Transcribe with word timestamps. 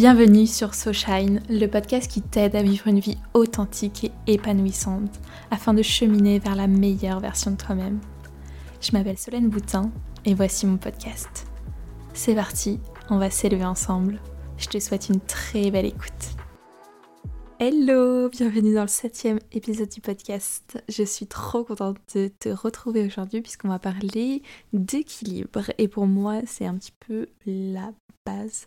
Bienvenue 0.00 0.46
sur 0.46 0.74
So 0.74 0.94
Shine, 0.94 1.42
le 1.50 1.66
podcast 1.66 2.10
qui 2.10 2.22
t'aide 2.22 2.56
à 2.56 2.62
vivre 2.62 2.86
une 2.86 3.00
vie 3.00 3.18
authentique 3.34 4.10
et 4.26 4.32
épanouissante 4.32 5.20
afin 5.50 5.74
de 5.74 5.82
cheminer 5.82 6.38
vers 6.38 6.56
la 6.56 6.68
meilleure 6.68 7.20
version 7.20 7.50
de 7.50 7.58
toi-même. 7.58 8.00
Je 8.80 8.92
m'appelle 8.92 9.18
Solène 9.18 9.50
Boutin 9.50 9.92
et 10.24 10.32
voici 10.32 10.64
mon 10.64 10.78
podcast. 10.78 11.46
C'est 12.14 12.34
parti, 12.34 12.80
on 13.10 13.18
va 13.18 13.28
s'élever 13.28 13.66
ensemble. 13.66 14.18
Je 14.56 14.68
te 14.68 14.80
souhaite 14.80 15.10
une 15.10 15.20
très 15.20 15.70
belle 15.70 15.84
écoute. 15.84 16.30
Hello, 17.58 18.30
bienvenue 18.30 18.72
dans 18.72 18.80
le 18.80 18.88
septième 18.88 19.38
épisode 19.52 19.90
du 19.90 20.00
podcast. 20.00 20.82
Je 20.88 21.02
suis 21.02 21.26
trop 21.26 21.62
contente 21.62 21.98
de 22.14 22.28
te 22.28 22.48
retrouver 22.48 23.04
aujourd'hui 23.04 23.42
puisqu'on 23.42 23.68
va 23.68 23.78
parler 23.78 24.40
d'équilibre 24.72 25.70
et 25.76 25.88
pour 25.88 26.06
moi 26.06 26.40
c'est 26.46 26.64
un 26.64 26.78
petit 26.78 26.94
peu 27.06 27.26
la 27.44 27.92
base 28.24 28.66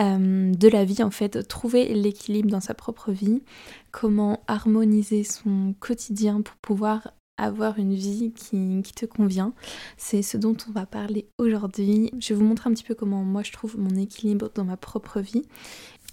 euh, 0.00 0.52
de 0.52 0.68
la 0.68 0.84
vie 0.84 1.02
en 1.02 1.10
fait, 1.10 1.46
trouver 1.46 1.92
l'équilibre 1.94 2.50
dans 2.50 2.60
sa 2.60 2.74
propre 2.74 3.12
vie, 3.12 3.42
comment 3.90 4.42
harmoniser 4.46 5.22
son 5.22 5.74
quotidien 5.80 6.40
pour 6.40 6.56
pouvoir 6.56 7.12
avoir 7.36 7.78
une 7.78 7.94
vie 7.94 8.32
qui, 8.32 8.82
te 8.94 9.06
convient. 9.06 9.52
C'est 9.96 10.22
ce 10.22 10.36
dont 10.36 10.56
on 10.68 10.72
va 10.72 10.86
parler 10.86 11.28
aujourd'hui. 11.38 12.10
Je 12.20 12.30
vais 12.30 12.40
vous 12.40 12.46
montrer 12.46 12.70
un 12.70 12.72
petit 12.72 12.84
peu 12.84 12.94
comment 12.94 13.22
moi 13.24 13.42
je 13.42 13.52
trouve 13.52 13.78
mon 13.78 13.94
équilibre 13.96 14.50
dans 14.54 14.64
ma 14.64 14.76
propre 14.76 15.20
vie. 15.20 15.42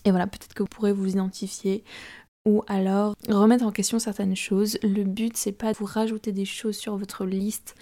Et 0.05 0.11
voilà, 0.11 0.27
peut-être 0.27 0.53
que 0.53 0.63
vous 0.63 0.69
pourrez 0.69 0.93
vous 0.93 1.07
identifier 1.07 1.83
ou 2.45 2.63
alors 2.67 3.15
remettre 3.27 3.65
en 3.65 3.71
question 3.71 3.99
certaines 3.99 4.35
choses. 4.35 4.77
Le 4.81 5.03
but 5.03 5.37
c'est 5.37 5.51
pas 5.51 5.71
de 5.71 5.77
vous 5.77 5.85
rajouter 5.85 6.31
des 6.31 6.45
choses 6.45 6.77
sur 6.77 6.97
votre 6.97 7.25
liste 7.25 7.75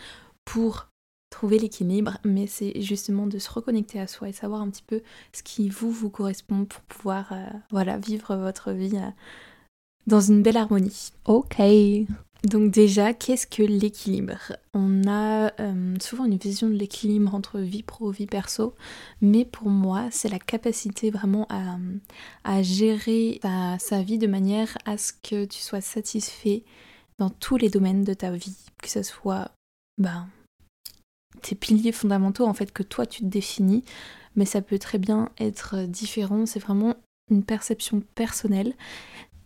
pour 0.45 0.89
trouver 1.29 1.59
l'équilibre, 1.59 2.17
mais 2.23 2.47
c'est 2.47 2.81
justement 2.81 3.27
de 3.27 3.37
se 3.37 3.49
reconnecter 3.49 3.99
à 3.99 4.07
soi 4.07 4.29
et 4.29 4.33
savoir 4.33 4.61
un 4.61 4.69
petit 4.69 4.83
peu 4.85 5.01
ce 5.33 5.43
qui 5.43 5.69
vous 5.69 5.91
vous 5.91 6.09
correspond 6.09 6.65
pour 6.65 6.81
pouvoir 6.81 7.31
euh, 7.31 7.45
voilà 7.71 7.97
vivre 7.97 8.35
votre 8.35 8.71
vie 8.71 8.95
euh, 8.95 9.11
dans 10.07 10.21
une 10.21 10.41
belle 10.41 10.57
harmonie. 10.57 11.11
Ok. 11.25 11.61
Donc 12.43 12.71
déjà, 12.71 13.13
qu'est-ce 13.13 13.47
que 13.47 13.63
l'équilibre? 13.63 14.53
On 14.73 15.07
a 15.07 15.51
euh, 15.59 15.95
souvent 15.99 16.25
une 16.25 16.37
vision 16.37 16.69
de 16.69 16.75
l'équilibre 16.75 17.33
entre 17.33 17.59
vie 17.59 17.83
pro, 17.83 18.11
vie 18.11 18.27
perso, 18.27 18.75
mais 19.21 19.43
pour 19.43 19.69
moi, 19.69 20.07
c'est 20.11 20.29
la 20.29 20.39
capacité 20.39 21.09
vraiment 21.09 21.47
à, 21.49 22.61
gérer 22.61 23.39
sa, 23.79 24.01
vie 24.01 24.19
de 24.19 24.27
manière 24.27 24.77
à 24.85 24.97
ce 24.97 25.13
que 25.13 25.45
tu 25.45 25.59
sois 25.59 25.81
satisfait 25.81 26.63
dans 27.17 27.31
tous 27.31 27.57
les 27.57 27.69
domaines 27.69 28.03
de 28.03 28.13
ta 28.13 28.31
vie, 28.31 28.57
que 28.81 28.89
ce 28.89 29.01
soit 29.01 29.51
ben, 29.97 30.27
tes 31.41 31.55
piliers 31.55 31.91
fondamentaux 31.91 32.45
en 32.45 32.53
fait 32.53 32.71
que 32.71 32.83
toi 32.83 33.05
tu 33.05 33.21
te 33.21 33.27
définis, 33.27 33.83
mais 34.35 34.45
ça 34.45 34.61
peut 34.61 34.79
très 34.79 34.97
bien 34.97 35.29
être 35.39 35.85
différent, 35.85 36.45
c'est 36.45 36.59
vraiment 36.59 36.95
une 37.29 37.43
perception 37.43 38.01
personnelle 38.15 38.73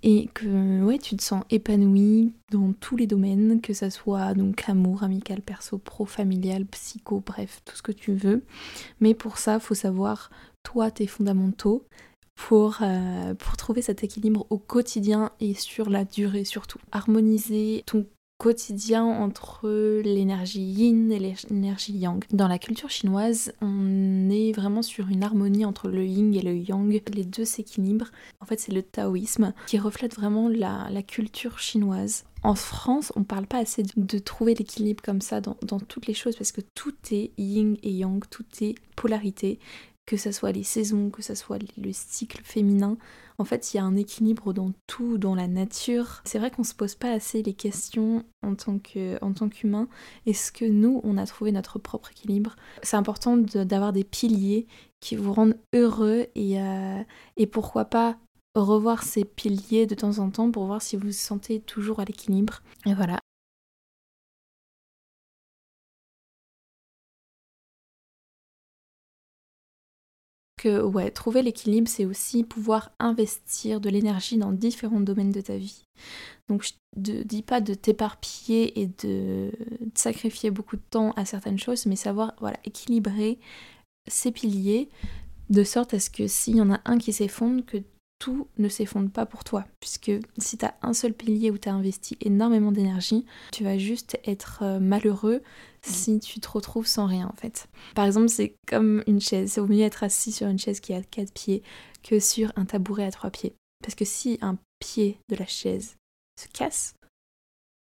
et 0.04 0.30
que 0.34 0.84
ouais, 0.84 0.98
tu 0.98 1.16
te 1.16 1.24
sens 1.24 1.44
épanoui 1.50 2.34
dans 2.52 2.74
tous 2.74 2.98
les 2.98 3.06
domaines, 3.06 3.62
que 3.62 3.74
ça 3.74 3.90
soit 3.90 4.34
donc 4.34 4.68
amour, 4.68 5.04
amical, 5.04 5.42
perso, 5.42 5.78
pro, 5.78 6.06
familial, 6.06 6.66
psycho, 6.66 7.22
bref, 7.24 7.62
tout 7.66 7.76
ce 7.76 7.84
que 7.84 7.92
tu 7.92 8.14
veux. 8.14 8.44
Mais 9.00 9.14
pour 9.14 9.38
ça, 9.38 9.60
faut 9.60 9.76
savoir 9.76 10.32
toi 10.64 10.90
tes 10.90 11.06
fondamentaux 11.06 11.86
pour, 12.36 12.80
euh, 12.82 13.36
pour 13.36 13.58
trouver 13.58 13.84
cet 13.84 14.04
équilibre 14.04 14.48
au 14.50 14.58
quotidien 14.58 15.32
et 15.40 15.54
sur 15.54 15.90
la 15.90 16.04
durée 16.04 16.46
surtout. 16.46 16.80
Harmoniser 16.92 17.84
ton 17.86 18.06
quotidien 18.42 19.06
entre 19.06 19.70
l'énergie 20.02 20.64
yin 20.64 21.12
et 21.12 21.20
l'énergie 21.20 21.94
yang. 21.94 22.24
Dans 22.32 22.48
la 22.48 22.58
culture 22.58 22.90
chinoise, 22.90 23.54
on 23.62 24.32
est 24.32 24.52
vraiment 24.52 24.82
sur 24.82 25.10
une 25.10 25.24
harmonie 25.24 25.64
entre 25.64 25.90
le 25.90 26.04
yin 26.04 26.34
et 26.34 26.42
le 26.42 26.56
yang. 26.56 27.00
Les 27.14 27.24
deux 27.24 27.46
s'équilibrent. 27.46 28.10
En 28.40 28.48
fait, 28.48 28.60
c'est 28.60 28.72
le 28.72 28.82
taoïsme 28.82 29.54
qui 29.68 29.78
reflète 29.78 30.16
vraiment 30.16 30.50
la, 30.50 30.90
culture 31.04 31.60
chinoise. 31.60 32.24
En 32.42 32.56
France, 32.56 33.14
on 33.16 33.24
parle 33.24 33.46
pas 33.46 33.60
assez 33.60 33.84
de, 33.96 34.18
trouver 34.18 34.56
l'équilibre 34.56 35.04
comme 35.04 35.22
ça 35.22 35.40
dans, 35.40 35.58
dans, 35.62 35.80
toutes 35.80 36.08
les 36.08 36.16
choses 36.16 36.36
parce 36.36 36.52
que 36.52 36.62
tout 36.74 36.96
est 37.12 37.30
yin 37.38 37.78
et 37.84 37.92
yang, 37.92 38.24
tout 38.28 38.46
est 38.62 38.74
polarité 38.96 39.60
que 40.12 40.18
ce 40.18 40.34
soit 40.34 40.52
les 40.52 40.64
saisons, 40.64 41.10
que 41.10 41.22
ce 41.22 41.36
soit 41.36 41.58
le 41.78 41.94
cycle 41.94 42.42
féminin. 42.44 42.98
En 43.38 43.46
fait, 43.46 43.74
il 43.74 43.78
y 43.78 43.80
a 43.80 43.86
un 43.86 43.96
équilibre 43.96 44.52
dans 44.52 44.74
tout, 44.86 45.18
dans 45.18 45.36
la 45.36 45.48
nature. 45.48 46.22
C'est 46.26 46.38
vrai 46.38 46.52
qu'on 46.52 46.66
se 46.66 46.74
pose 46.74 46.96
pas 46.96 47.14
assez 47.14 47.42
les 47.42 47.54
questions 47.54 48.26
en 48.44 48.56
tant 48.56 48.78
qu'humain. 48.78 49.88
Est-ce 50.26 50.52
que 50.52 50.66
nous, 50.66 51.00
on 51.06 51.18
a 51.18 51.26
trouvé 51.26 51.54
notre 51.54 51.80
propre 51.80 52.12
équilibre? 52.12 52.58
C'est 52.84 52.98
important 52.98 53.38
d'avoir 53.38 53.94
des 53.94 54.04
piliers 54.04 54.68
qui 55.00 55.16
vous 55.16 55.32
rendent 55.32 55.56
heureux 55.74 56.28
et, 56.36 56.62
euh, 56.62 57.02
et 57.38 57.48
pourquoi 57.48 57.86
pas 57.86 58.18
revoir 58.54 59.04
ces 59.04 59.24
piliers 59.24 59.86
de 59.86 59.96
temps 59.96 60.20
en 60.20 60.30
temps 60.30 60.52
pour 60.52 60.66
voir 60.66 60.82
si 60.82 60.98
vous 60.98 61.08
vous 61.08 61.14
sentez 61.14 61.62
toujours 61.62 62.02
à 62.02 62.04
l'équilibre. 62.04 62.64
Et 62.86 62.94
voilà, 62.94 63.18
trouver 71.14 71.42
l'équilibre, 71.42 71.88
c'est 71.88 72.06
aussi 72.06 72.44
pouvoir 72.44 72.92
investir 73.00 73.82
de 73.82 73.90
l'énergie 73.90 74.38
dans 74.38 74.52
différents 74.52 75.02
domaines 75.02 75.32
de 75.32 75.42
ta 75.42 75.58
vie. 75.58 75.84
Donc 76.50 76.64
je 76.64 76.74
ne 76.98 77.24
dis 77.24 77.42
pas 77.42 77.62
de 77.62 77.74
t'éparpiller 77.74 78.80
et 78.82 78.90
de, 79.04 79.52
sacrifier 79.96 80.52
beaucoup 80.52 80.76
de 80.76 80.84
temps 80.90 81.12
à 81.12 81.26
certaines 81.26 81.60
choses, 81.60 81.86
mais 81.86 81.96
savoir 81.96 82.34
équilibrer 82.66 83.40
ces 84.08 84.32
piliers 84.32 84.90
de 85.50 85.64
sorte 85.64 85.94
à 85.94 86.00
ce 86.00 86.10
que 86.10 86.28
s'il 86.28 86.58
y 86.58 86.62
en 86.62 86.72
a 86.72 86.80
un 86.86 86.98
qui 86.98 87.14
s'effondre, 87.14 87.66
que 87.66 87.78
tout 88.22 88.48
ne 88.60 88.70
s'effondre 88.70 89.10
pas 89.10 89.26
pour 89.26 89.44
toi. 89.44 89.66
Puisque 89.80 90.12
si 90.38 90.58
tu 90.58 90.64
as 90.64 90.76
un 90.84 90.94
seul 90.94 91.12
pilier 91.12 91.50
où 91.50 91.58
tu 91.58 91.68
as 91.68 91.74
investi 91.74 92.18
énormément 92.22 92.72
d'énergie, 92.72 93.26
tu 93.52 93.64
vas 93.64 93.80
juste 93.80 94.20
être 94.24 94.60
euh, 94.62 94.80
malheureux 94.80 95.42
si 95.82 96.20
tu 96.20 96.40
te 96.40 96.48
retrouves 96.48 96.86
sans 96.86 97.08
rien 97.08 97.28
en 97.28 97.36
fait. 97.36 97.68
Par 97.96 98.06
exemple, 98.06 98.30
c'est 98.30 98.54
comme 98.68 99.04
une 99.08 99.20
chaise. 99.20 99.54
C'est 99.54 99.60
au 99.60 99.66
mieux 99.66 99.82
être 99.82 100.04
assis 100.04 100.32
sur 100.32 100.48
une 100.48 100.60
chaise 100.60 100.80
qui 100.80 100.94
a 100.94 101.02
quatre 101.02 101.34
pieds 101.34 101.64
que 102.04 102.20
sur 102.20 102.54
un 102.56 102.66
tabouret 102.66 103.06
à 103.06 103.12
trois 103.12 103.32
pieds. 103.32 103.56
Parce 103.84 103.96
que 103.96 104.06
si 104.06 104.38
un 104.42 104.60
pied 104.80 105.18
de 105.30 105.36
la 105.36 105.48
chaise 105.48 105.96
se 106.40 106.48
casse, 106.48 106.94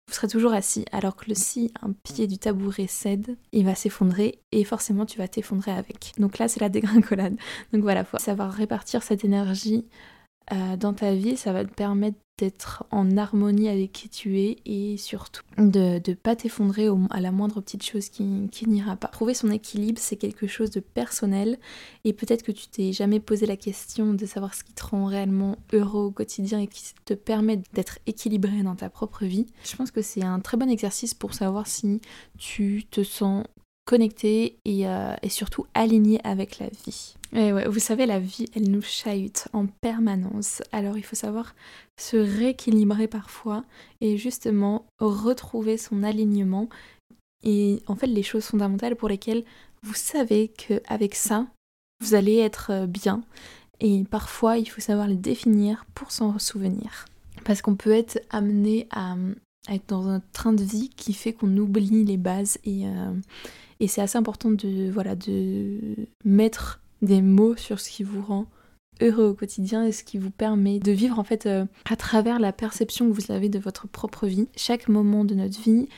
vous 0.09 0.15
serez 0.15 0.29
toujours 0.29 0.53
assis, 0.53 0.85
alors 0.91 1.15
que 1.15 1.33
si 1.33 1.73
un 1.81 1.93
pied 1.93 2.27
du 2.27 2.39
tabouret 2.39 2.89
cède, 2.89 3.37
il 3.53 3.65
va 3.65 3.77
s'effondrer 3.77 4.41
et 4.51 4.65
forcément 4.65 5.07
tu 5.07 5.19
vas 5.19 5.29
t'effondrer 5.29 5.71
avec. 5.71 6.13
Donc 6.19 6.39
là, 6.39 6.49
c'est 6.49 6.61
la 6.61 6.69
dégringolade. 6.69 7.37
Donc 7.73 7.83
voilà, 7.83 8.05
faut 8.05 8.19
savoir 8.19 8.53
répartir 8.53 9.05
cette 9.05 9.25
énergie 9.25 9.87
euh, 10.53 10.77
dans 10.77 10.93
ta 10.93 11.15
vie, 11.15 11.37
ça 11.37 11.53
va 11.53 11.65
te 11.65 11.73
permettre 11.73 12.19
d'être 12.37 12.85
en 12.91 13.17
harmonie 13.17 13.69
avec 13.69 13.93
qui 13.93 14.09
tu 14.09 14.41
es 14.41 14.57
et 14.67 14.97
surtout 14.97 15.43
de 15.57 16.01
ne 16.05 16.15
pas 16.15 16.35
t'effondrer 16.35 16.89
à 17.11 17.21
la 17.21 17.31
moindre 17.31 17.61
petite 17.61 17.85
chose 17.85 18.09
qui, 18.09 18.49
qui 18.51 18.69
n'ira 18.69 18.97
pas. 18.97 19.07
Trouver 19.09 19.35
son 19.35 19.51
équilibre, 19.51 20.01
c'est 20.01 20.17
quelque 20.17 20.49
chose 20.49 20.71
de 20.71 20.81
personnel 20.81 21.59
et 22.05 22.13
peut-être 22.13 22.43
que 22.43 22.51
tu 22.51 22.67
t'es 22.67 22.93
jamais 22.93 23.21
posé 23.21 23.47
la 23.47 23.57
question 23.57 24.15
de 24.15 24.27
savoir 24.27 24.55
ce 24.55 24.65
qui 24.65 24.73
te 24.73 24.85
rend 24.85 25.07
réellement 25.07 25.59
heureux 25.73 26.07
au 26.07 26.11
quotidien 26.11 26.59
et 26.59 26.67
qui 26.67 26.83
te 27.05 27.15
permet 27.15 27.63
d'être 27.73 28.01
équilibré 28.07 28.63
dans 28.65 28.75
ta 28.75 28.91
propre 28.91 29.25
vie. 29.25 29.47
Je 29.65 29.77
pense 29.77 29.93
que 29.93 30.03
c'est 30.03 30.25
un 30.25 30.41
très 30.41 30.57
bon 30.57 30.69
exercice 30.69 31.15
pour 31.15 31.35
savoir 31.35 31.69
si 31.69 32.01
tu 32.37 32.85
te 32.91 33.05
sens 33.05 33.45
connecté 33.85 34.57
et, 34.65 34.89
euh, 34.89 35.15
et, 35.23 35.29
surtout 35.29 35.67
aligné 35.75 36.21
avec 36.25 36.59
la 36.59 36.69
vie. 36.69 37.15
Et 37.33 37.53
ouais, 37.53 37.69
vous 37.69 37.81
savez, 37.81 38.07
la 38.07 38.19
vie, 38.19 38.47
elle 38.55 38.71
nous 38.71 38.83
chahute 38.83 39.49
en 39.53 39.67
permanence. 39.67 40.63
Alors 40.73 40.97
il 40.97 41.05
faut 41.05 41.17
savoir 41.17 41.55
se 41.99 42.17
rééquilibrer 42.17 43.09
parfois 43.09 43.65
et 44.01 44.17
justement 44.17 44.87
retrouver 45.01 45.77
son 45.77 46.03
alignement. 46.03 46.69
Et 47.43 47.83
en 47.87 47.95
fait, 47.95 48.07
les 48.07 48.23
choses 48.23 48.47
fondamentales 48.47 48.97
pour 48.97 49.09
lesquelles 49.09 49.45
vous 49.83 49.95
savez 49.95 50.49
qu'avec 50.49 51.15
ça, 51.15 51.47
vous 52.01 52.15
allez 52.15 52.39
être 52.39 52.71
euh, 52.71 52.87
bien. 52.87 53.23
Et 53.81 54.05
parfois, 54.05 54.57
il 54.57 54.67
faut 54.67 54.81
savoir 54.81 55.09
les 55.09 55.17
définir 55.17 55.85
pour 55.95 56.11
s'en 56.11 56.39
souvenir. 56.39 57.05
Parce 57.45 57.61
qu'on 57.61 57.75
peut 57.75 57.93
être 57.93 58.19
amené 58.31 58.87
à, 58.91 59.17
être 59.69 59.87
dans 59.89 60.09
un 60.09 60.23
train 60.33 60.53
de 60.53 60.63
vie 60.63 60.91
qui 60.91 61.13
fait 61.13 61.33
qu'on 61.33 61.55
oublie 61.57 62.05
les 62.05 62.17
bases 62.17 62.59
et, 62.65 62.87
euh, 62.87 63.13
et 63.81 63.89
c'est 63.89 64.01
assez 64.01 64.19
important 64.19 64.51
de, 64.51 64.91
voilà, 64.91 65.15
de 65.15 65.79
mettre 66.25 66.81
des 67.03 67.23
mots 67.23 67.57
sur 67.57 67.81
ce 67.81 67.91
qui 67.91 68.03
vous 68.03 68.23
rend 68.23 68.47
heureux 69.01 69.27
au 69.27 69.35
quotidien 69.35 69.85
et 69.85 69.93
ce 69.93 70.05
qui 70.05 70.19
vous 70.19 70.31
permet 70.31 70.79
de 70.79 70.93
vivre 70.93 71.19
en 71.19 71.25
fait 71.25 71.47
euh, 71.47 71.67
à 71.91 71.97
travers 71.97 72.39
la 72.39 72.53
perception 72.53 73.09
que 73.09 73.13
vous 73.13 73.33
avez 73.33 73.49
de 73.49 73.59
votre 73.59 73.89
propre 73.89 74.27
vie. 74.27 74.49
Chaque 74.57 74.89
moment 74.89 75.25
de 75.25 75.35
notre 75.35 75.61
vie 75.61 75.89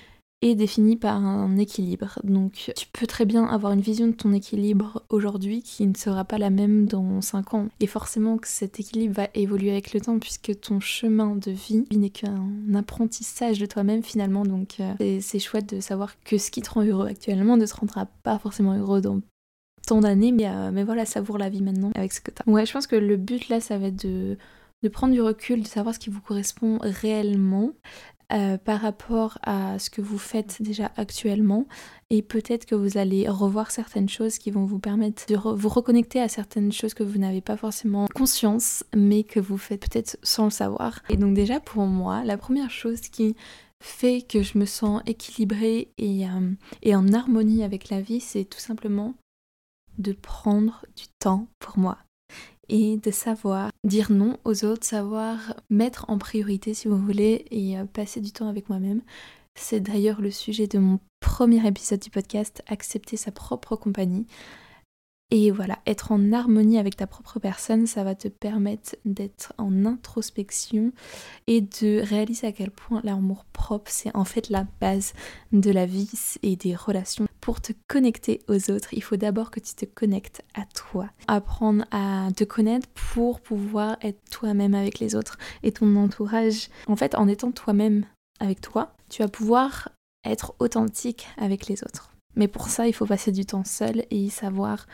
est 0.42 0.54
défini 0.54 0.96
par 0.96 1.24
un 1.24 1.56
équilibre. 1.56 2.18
Donc 2.24 2.72
tu 2.76 2.86
peux 2.92 3.06
très 3.06 3.24
bien 3.24 3.44
avoir 3.44 3.72
une 3.72 3.80
vision 3.80 4.06
de 4.06 4.12
ton 4.12 4.32
équilibre 4.32 5.02
aujourd'hui 5.08 5.62
qui 5.62 5.86
ne 5.86 5.94
sera 5.94 6.24
pas 6.24 6.38
la 6.38 6.50
même 6.50 6.86
dans 6.86 7.20
5 7.20 7.54
ans. 7.54 7.68
Et 7.80 7.86
forcément 7.86 8.36
que 8.36 8.48
cet 8.48 8.78
équilibre 8.78 9.14
va 9.14 9.28
évoluer 9.34 9.70
avec 9.70 9.94
le 9.94 10.00
temps 10.00 10.18
puisque 10.18 10.60
ton 10.60 10.80
chemin 10.80 11.36
de 11.36 11.50
vie 11.50 11.86
n'est 11.90 12.10
qu'un 12.10 12.74
apprentissage 12.74 13.58
de 13.58 13.66
toi-même 13.66 14.02
finalement. 14.02 14.44
Donc 14.44 14.76
euh, 14.80 15.18
c'est 15.20 15.38
chouette 15.38 15.74
de 15.74 15.80
savoir 15.80 16.20
que 16.22 16.38
ce 16.38 16.50
qui 16.50 16.62
te 16.62 16.70
rend 16.70 16.84
heureux 16.84 17.08
actuellement 17.08 17.56
ne 17.56 17.66
te 17.66 17.74
rendra 17.74 18.06
pas 18.22 18.38
forcément 18.38 18.74
heureux 18.74 19.00
dans 19.00 19.20
tant 19.86 20.00
d'années, 20.00 20.32
mais, 20.32 20.48
euh, 20.48 20.82
voilà, 20.84 21.06
savoure 21.06 21.38
la 21.38 21.48
vie 21.48 21.62
maintenant 21.62 21.92
avec 21.94 22.12
ce 22.12 22.20
que 22.20 22.32
tu 22.32 22.42
as. 22.44 22.50
Ouais, 22.50 22.66
je 22.66 22.72
pense 22.72 22.88
que 22.88 22.96
le 22.96 23.16
but 23.16 23.48
là, 23.48 23.60
ça 23.60 23.78
va 23.78 23.86
être 23.86 23.96
de 23.96 24.36
prendre 24.88 25.14
du 25.14 25.20
recul, 25.20 25.62
de 25.62 25.66
savoir 25.66 25.94
ce 25.94 26.00
qui 26.00 26.10
vous 26.10 26.20
correspond 26.20 26.78
réellement. 26.80 27.72
Euh, 28.32 28.58
par 28.58 28.80
rapport 28.80 29.38
à 29.44 29.78
ce 29.78 29.88
que 29.88 30.00
vous 30.00 30.18
faites 30.18 30.60
déjà 30.60 30.90
actuellement 30.96 31.68
et 32.10 32.22
peut-être 32.22 32.66
que 32.66 32.74
vous 32.74 32.98
allez 32.98 33.28
revoir 33.28 33.70
certaines 33.70 34.08
choses 34.08 34.38
qui 34.38 34.50
vont 34.50 34.64
vous 34.64 34.80
permettre 34.80 35.26
de 35.28 35.36
vous 35.36 35.68
reconnecter 35.68 36.20
à 36.20 36.26
certaines 36.26 36.72
choses 36.72 36.92
que 36.92 37.04
vous 37.04 37.18
n'avez 37.18 37.40
pas 37.40 37.56
forcément 37.56 38.08
conscience 38.16 38.82
mais 38.96 39.22
que 39.22 39.38
vous 39.38 39.58
faites 39.58 39.88
peut-être 39.88 40.18
sans 40.24 40.46
le 40.46 40.50
savoir. 40.50 41.04
Et 41.08 41.16
donc 41.16 41.34
déjà 41.34 41.60
pour 41.60 41.84
moi, 41.84 42.24
la 42.24 42.36
première 42.36 42.70
chose 42.70 43.00
qui 43.00 43.36
fait 43.80 44.22
que 44.22 44.42
je 44.42 44.58
me 44.58 44.64
sens 44.64 45.02
équilibrée 45.06 45.92
et, 45.96 46.26
euh, 46.26 46.50
et 46.82 46.96
en 46.96 47.12
harmonie 47.12 47.62
avec 47.62 47.90
la 47.90 48.00
vie, 48.00 48.20
c'est 48.20 48.44
tout 48.44 48.58
simplement 48.58 49.14
de 49.98 50.12
prendre 50.12 50.84
du 50.96 51.04
temps 51.20 51.46
pour 51.60 51.78
moi 51.78 51.98
et 52.68 52.96
de 52.96 53.10
savoir 53.10 53.70
dire 53.84 54.10
non 54.10 54.38
aux 54.44 54.64
autres, 54.64 54.86
savoir 54.86 55.38
mettre 55.70 56.06
en 56.08 56.18
priorité 56.18 56.74
si 56.74 56.88
vous 56.88 56.98
voulez 56.98 57.44
et 57.50 57.78
euh, 57.78 57.84
passer 57.84 58.20
du 58.20 58.32
temps 58.32 58.48
avec 58.48 58.68
moi-même. 58.68 59.02
C'est 59.54 59.80
d'ailleurs 59.80 60.20
le 60.20 60.30
sujet 60.30 60.66
de 60.66 60.78
mon 60.78 61.00
premier 61.20 61.66
épisode 61.66 62.00
du 62.00 62.10
podcast, 62.10 62.62
accepter 62.66 63.16
sa 63.16 63.32
propre 63.32 63.74
compagnie. 63.76 64.26
Et 65.32 65.50
voilà, 65.50 65.80
être 65.86 66.12
en 66.12 66.32
harmonie 66.32 66.78
avec 66.78 66.94
ta 66.94 67.08
propre 67.08 67.40
personne, 67.40 67.88
ça 67.88 68.04
va 68.04 68.14
te 68.14 68.28
permettre 68.28 68.94
d'être 69.04 69.52
en 69.58 69.84
introspection 69.84 70.92
et 71.48 71.62
de 71.62 72.00
réaliser 72.00 72.46
à 72.46 72.52
quel 72.52 72.70
point 72.70 73.00
l'amour 73.02 73.44
propre, 73.46 73.90
c'est 73.90 74.14
en 74.14 74.24
fait 74.24 74.50
la 74.50 74.68
base 74.80 75.14
de 75.50 75.72
la 75.72 75.84
vie 75.84 76.36
et 76.44 76.54
des 76.54 76.76
relations. 76.76 77.26
Pour 77.46 77.60
te 77.60 77.72
connecter 77.86 78.40
aux 78.48 78.72
autres, 78.72 78.92
il 78.92 79.04
faut 79.04 79.14
d'abord 79.14 79.52
que 79.52 79.60
tu 79.60 79.72
te 79.76 79.84
connectes 79.84 80.42
à 80.54 80.64
toi. 80.74 81.08
Apprendre 81.28 81.84
à 81.92 82.26
te 82.36 82.42
connaître 82.42 82.88
pour 83.12 83.40
pouvoir 83.40 83.98
être 84.02 84.18
toi-même 84.32 84.74
avec 84.74 84.98
les 84.98 85.14
autres 85.14 85.38
et 85.62 85.70
ton 85.70 85.94
entourage. 85.94 86.70
En 86.88 86.96
fait, 86.96 87.14
en 87.14 87.28
étant 87.28 87.52
toi-même 87.52 88.04
avec 88.40 88.60
toi, 88.60 88.96
tu 89.10 89.22
vas 89.22 89.28
pouvoir 89.28 89.90
être 90.24 90.56
authentique 90.58 91.28
avec 91.36 91.68
les 91.68 91.84
autres. 91.84 92.10
Mais 92.34 92.48
pour 92.48 92.66
ça, 92.66 92.88
il 92.88 92.92
faut 92.92 93.06
passer 93.06 93.30
du 93.30 93.46
temps 93.46 93.62
seul 93.62 94.06
et 94.10 94.28
savoir 94.28 94.88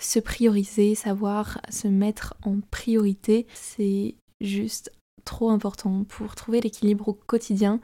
se 0.00 0.20
prioriser, 0.20 0.94
savoir 0.94 1.60
se 1.70 1.88
mettre 1.88 2.34
en 2.44 2.60
priorité. 2.70 3.48
C'est 3.52 4.14
juste 4.40 4.92
trop 5.24 5.50
important 5.50 6.04
pour 6.04 6.36
trouver 6.36 6.60
l'équilibre 6.60 7.08
au 7.08 7.14
quotidien. 7.14 7.80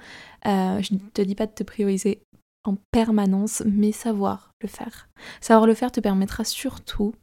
Euh, 0.46 0.80
je 0.80 0.94
ne 0.94 1.00
te 1.12 1.22
dis 1.22 1.34
pas 1.34 1.46
de 1.46 1.52
te 1.54 1.64
prioriser 1.64 2.22
en 2.64 2.76
permanence, 2.91 3.62
mais 3.67 3.93
savoir 3.93 4.53
le 4.61 4.69
faire. 4.69 5.09
Savoir 5.41 5.67
le 5.67 5.75
faire 5.75 5.93
te 5.93 6.00
permettra 6.00 6.44
surtout 6.44 7.14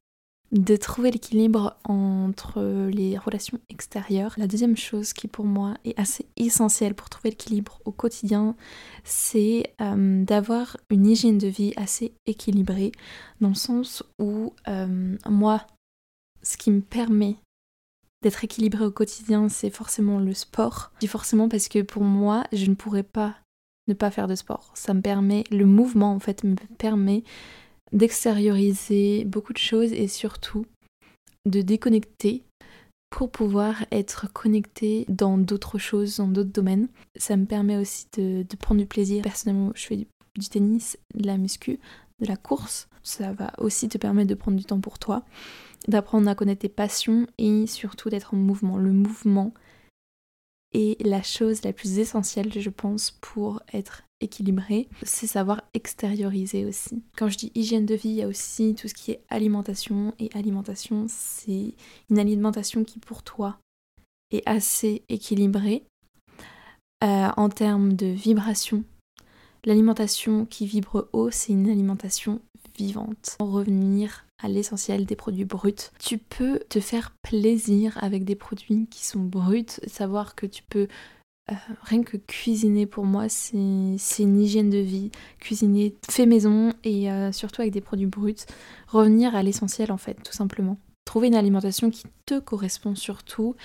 de 0.52 0.76
trouver 0.76 1.12
l'équilibre 1.12 1.78
entre 1.84 2.90
les 2.90 3.18
relations 3.18 3.60
extérieures. 3.70 4.34
La 4.38 4.48
deuxième 4.48 4.78
chose 4.78 5.14
qui 5.14 5.28
pour 5.28 5.46
moi 5.46 5.76
est 5.86 5.98
assez 6.00 6.26
essentielle 6.38 6.96
pour 6.96 7.10
trouver 7.10 7.30
l'équilibre 7.30 7.80
au 7.86 7.92
quotidien, 7.92 8.56
c'est 9.04 9.74
euh, 9.80 10.24
d'avoir 10.24 10.78
une 10.90 11.06
hygiène 11.06 11.38
de 11.38 11.48
vie 11.48 11.74
assez 11.76 12.14
équilibrée, 12.26 12.92
dans 13.42 13.50
le 13.50 13.56
sens 13.56 14.04
où 14.18 14.54
euh, 14.68 15.18
moi, 15.30 15.68
ce 16.42 16.58
qui 16.58 16.72
me 16.72 16.82
permet 16.82 17.36
d'être 18.24 18.44
équilibré 18.44 18.86
au 18.86 18.92
quotidien, 18.92 19.50
c'est 19.50 19.70
forcément 19.70 20.20
le 20.20 20.34
sport. 20.34 20.92
Je 20.96 21.02
dis 21.02 21.08
forcément 21.08 21.48
parce 21.48 21.68
que 21.68 21.82
pour 21.82 22.04
moi, 22.04 22.44
je 22.52 22.66
ne 22.66 22.76
pourrais 22.76 23.04
pas 23.04 23.36
ne 23.90 23.94
pas 23.94 24.12
faire 24.12 24.28
de 24.28 24.36
sport. 24.36 24.72
Ça 24.76 24.94
me 24.94 25.02
permet, 25.02 25.44
le 25.52 25.66
mouvement 25.66 26.14
en 26.14 26.20
fait 26.20 26.44
me 26.44 26.56
permet 26.78 27.24
d'extérioriser 27.92 29.26
beaucoup 29.26 29.52
de 29.52 29.58
choses 29.58 29.92
et 29.92 30.08
surtout 30.08 30.66
de 31.46 31.62
déconnecter 31.62 32.44
pour 33.10 33.32
pouvoir 33.32 33.86
être 33.92 34.32
connecté 34.32 35.06
dans 35.10 35.38
d'autres 35.38 35.80
choses, 35.80 36.18
dans 36.18 36.28
d'autres 36.28 36.52
domaines. 36.52 36.88
Ça 37.16 37.36
me 37.38 37.46
permet 37.46 37.78
aussi 37.78 38.06
de, 38.16 38.46
prendre 38.60 38.80
du 38.80 38.86
plaisir. 38.86 39.24
Personnellement, 39.24 39.72
je 39.76 39.86
fais 39.86 39.96
du, 39.96 40.08
du, 40.38 40.48
tennis, 40.48 40.98
de 41.16 41.26
la 41.26 41.38
muscu, 41.38 41.80
de 42.22 42.28
la 42.28 42.38
course. 42.38 42.88
Ça 43.02 43.34
va 43.34 43.52
aussi 43.58 43.90
te 43.90 43.98
permettre 43.98 44.30
de 44.30 44.36
prendre 44.36 44.58
du 44.58 44.66
temps 44.66 44.80
pour 44.80 45.00
toi, 45.00 45.24
d'apprendre 45.88 46.30
à 46.30 46.36
connaître 46.36 46.62
tes 46.62 46.70
passions 46.70 47.26
et 47.40 47.66
surtout 47.66 48.10
d'être 48.10 48.36
en 48.36 48.38
mouvement. 48.38 48.78
Le 48.78 48.92
mouvement 48.92 49.54
est 50.74 51.01
la 51.06 51.24
chose 51.24 51.63
la 51.63 51.74
plus 51.74 52.00
essentielle, 52.00 52.51
je 52.51 52.69
pense, 52.69 53.12
pour 53.21 53.62
être 53.74 54.04
équilibré, 54.21 54.88
c'est 55.04 55.27
savoir 55.27 55.62
extérioriser 55.74 56.66
aussi. 56.66 57.01
Quand 57.18 57.30
je 57.30 57.38
dis 57.38 57.51
hygiène 57.56 57.86
de 57.86 57.95
vie, 57.95 58.10
il 58.10 58.16
y 58.16 58.24
a 58.24 58.27
aussi 58.27 58.75
tout 58.75 58.88
ce 58.88 58.94
qui 58.94 59.12
est 59.12 59.24
alimentation. 59.30 60.13
Et 60.19 60.30
alimentation, 60.33 61.06
c'est 61.07 61.74
une 62.10 62.19
alimentation 62.19 62.83
qui 62.83 63.00
pour 63.00 63.24
toi 63.24 63.57
est 64.31 64.44
assez 64.45 65.04
équilibrée 65.10 65.83
euh, 67.04 67.30
en 67.36 67.50
termes 67.50 67.94
de 67.94 68.07
vibration. 68.07 68.83
L'alimentation 69.66 70.45
qui 70.45 70.66
vibre 70.66 71.10
haut, 71.13 71.31
c'est 71.31 71.54
une 71.54 71.69
alimentation 71.69 72.42
vivante. 72.77 73.36
Pour 73.39 73.51
revenir 73.51 74.25
à 74.42 74.48
l'essentiel 74.48 75.06
des 75.06 75.16
produits 75.16 75.46
bruts, 75.46 75.92
tu 76.00 76.18
peux 76.18 76.60
te 76.70 76.80
faire 76.80 77.12
plaisir 77.22 77.98
avec 78.02 78.24
des 78.24 78.36
produits 78.36 78.88
qui 78.90 79.06
sont 79.06 79.20
bruts, 79.20 79.66
savoir 79.88 80.36
que 80.36 80.46
tu 80.46 80.64
peux 80.64 80.88
euh, 81.52 81.56
rien 81.82 82.04
que 82.04 82.18
cuisiner 82.18 82.86
pour 82.86 83.06
moi, 83.06 83.28
c'est 83.28 83.58
une 83.58 84.40
hygiène 84.40 84.70
de 84.70 84.78
vie. 84.78 85.12
Cuisiner 85.40 85.96
fait 86.10 86.26
maison 86.26 86.74
et 86.84 87.12
euh, 87.12 87.32
surtout 87.32 87.62
avec 87.62 87.74
des 87.74 87.82
produits 87.82 88.06
bruts. 88.06 88.46
Revenir 88.88 89.36
à 89.36 89.44
l'essentiel 89.44 89.92
en 89.92 89.98
fait, 89.98 90.16
tout 90.24 90.34
simplement. 90.34 90.78
Trouver 91.06 91.28
une 91.28 91.36
alimentation 91.36 91.90
qui 91.90 92.04
te 92.26 92.40
correspond 92.40 92.96
surtout 92.96 93.56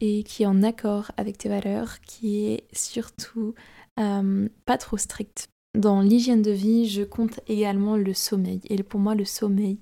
et 0.00 0.22
qui 0.22 0.42
est 0.42 0.46
en 0.46 0.62
accord 0.62 1.12
avec 1.16 1.38
tes 1.38 1.48
valeurs, 1.48 2.00
qui 2.00 2.46
est 2.46 2.64
surtout 2.72 3.54
euh, 4.00 4.48
pas 4.64 4.78
trop 4.78 4.96
stricte. 4.96 5.48
Dans 5.76 6.00
l'hygiène 6.00 6.42
de 6.42 6.52
vie, 6.52 6.88
je 6.88 7.02
compte 7.02 7.40
également 7.46 7.96
le 7.96 8.14
sommeil. 8.14 8.60
Et 8.70 8.82
pour 8.82 9.00
moi, 9.00 9.14
le 9.14 9.24
sommeil 9.24 9.78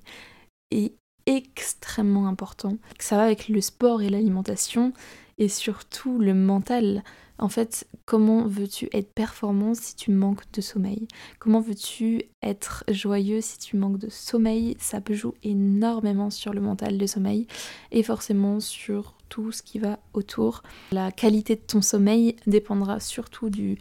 est 0.73 0.95
extrêmement 1.27 2.27
important. 2.27 2.77
Ça 2.99 3.17
va 3.17 3.25
avec 3.25 3.49
le 3.49 3.61
sport 3.61 4.03
et 4.03 4.09
l'alimentation 4.09 4.93
et 5.39 5.49
surtout 5.49 6.19
le 6.19 6.35
mental. 6.35 7.03
En 7.39 7.49
fait, 7.49 7.89
comment 8.05 8.47
veux-tu 8.47 8.89
être 8.93 9.13
performant 9.13 9.75
si 9.75 9.97
tu 9.97 10.11
manques 10.13 10.45
de 10.53 10.61
sommeil? 10.61 11.09
Comment 11.39 11.61
veux-tu 11.61 12.25
être 12.43 12.85
joyeux 12.89 13.41
si 13.41 13.59
tu 13.59 13.77
manques 13.77 13.99
de 13.99 14.11
sommeil? 14.11 14.77
Ça 14.79 15.01
peut 15.01 15.15
jouer 15.15 15.35
énormément 15.43 16.31
sur 16.31 16.53
le 16.53 16.61
mental, 16.61 16.99
le 16.99 17.07
sommeil, 17.07 17.47
et 17.91 18.03
forcément 18.03 18.61
sur 18.61 19.15
tout 19.29 19.51
ce 19.51 19.63
qui 19.63 19.79
va 19.79 19.99
autour. 20.13 20.63
La 20.93 21.11
qualité 21.11 21.57
de 21.57 21.63
ton 21.63 21.83
sommeil 21.83 22.37
dépendra 22.47 23.01
surtout 23.01 23.51
du, 23.51 23.79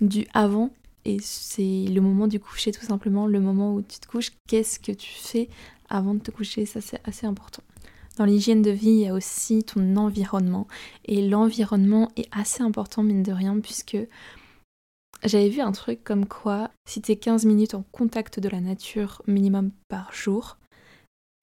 du 0.00 0.26
avant 0.34 0.70
et 1.06 1.18
c'est 1.20 1.84
le 1.88 2.00
moment 2.00 2.26
du 2.26 2.40
coucher 2.40 2.72
tout 2.72 2.84
simplement, 2.84 3.28
le 3.28 3.38
moment 3.38 3.72
où 3.72 3.80
tu 3.80 4.00
te 4.00 4.08
couches, 4.08 4.32
qu'est-ce 4.48 4.80
que 4.80 4.90
tu 4.90 5.12
fais 5.12 5.48
avant 5.88 6.14
de 6.14 6.18
te 6.18 6.32
coucher, 6.32 6.66
ça 6.66 6.80
c'est 6.80 7.00
assez 7.04 7.26
important. 7.26 7.62
Dans 8.16 8.24
l'hygiène 8.24 8.60
de 8.60 8.72
vie, 8.72 8.90
il 8.90 9.00
y 9.02 9.08
a 9.08 9.14
aussi 9.14 9.62
ton 9.62 9.96
environnement. 9.96 10.66
Et 11.04 11.22
l'environnement 11.28 12.10
est 12.16 12.28
assez 12.32 12.62
important, 12.62 13.04
mine 13.04 13.22
de 13.22 13.30
rien, 13.30 13.60
puisque 13.60 13.98
j'avais 15.22 15.48
vu 15.48 15.60
un 15.60 15.70
truc 15.70 16.02
comme 16.02 16.26
quoi, 16.26 16.70
si 16.88 17.00
tu 17.00 17.12
es 17.12 17.16
15 17.16 17.44
minutes 17.44 17.74
en 17.74 17.84
contact 17.92 18.40
de 18.40 18.48
la 18.48 18.60
nature 18.60 19.22
minimum 19.28 19.70
par 19.88 20.12
jour, 20.12 20.58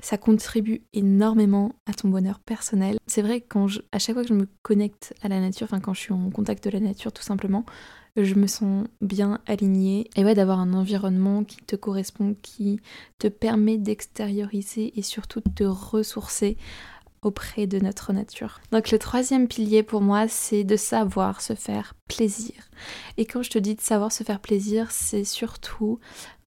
ça 0.04 0.18
contribue 0.18 0.82
énormément 0.92 1.72
à 1.86 1.94
ton 1.94 2.10
bonheur 2.10 2.40
personnel. 2.40 2.98
C'est 3.08 3.22
vrai 3.22 3.40
quand 3.40 3.68
à 3.94 4.00
chaque 4.00 4.16
fois 4.16 4.24
que 4.24 4.30
je 4.30 4.34
me 4.34 4.50
connecte 4.62 5.14
à 5.22 5.30
la 5.30 5.40
nature, 5.40 5.66
enfin 5.66 5.80
quand 5.80 5.94
je 5.94 6.02
suis 6.02 6.14
en 6.14 6.30
contact 6.32 6.66
de 6.66 6.70
la 6.72 6.82
nature 6.82 7.14
tout 7.14 7.24
simplement, 7.24 7.64
je 8.16 8.36
me 8.36 8.48
sens 8.48 8.86
bien 9.02 9.40
alignée. 9.48 10.10
Et 10.16 10.24
ouais, 10.24 10.36
d'avoir 10.36 10.60
un 10.60 10.74
environnement 10.74 11.44
qui 11.44 11.58
te 11.58 11.76
correspond, 11.76 12.36
qui 12.42 12.80
te 13.20 13.28
permet 13.28 13.78
d'extérioriser 13.78 14.98
et 14.98 15.02
surtout 15.02 15.42
de 15.42 15.52
te 15.54 15.64
ressourcer 15.64 16.58
auprès 17.24 17.68
de 17.68 17.80
notre 17.80 18.12
nature. 18.14 18.60
Donc 18.72 18.92
le 18.92 19.00
troisième 19.00 19.48
pilier 19.48 19.82
pour 19.82 20.02
moi, 20.02 20.28
c'est 20.28 20.64
de 20.64 20.76
savoir 20.76 21.42
se 21.42 21.54
faire 21.56 21.94
plaisir. 22.08 22.70
Et 23.18 23.26
quand 23.26 23.42
je 23.44 23.50
te 23.50 23.60
dis 23.60 23.76
de 23.76 23.82
savoir 23.82 24.12
se 24.12 24.24
faire 24.24 24.40
plaisir, 24.40 24.92
c'est 24.92 25.24
surtout 25.24 26.00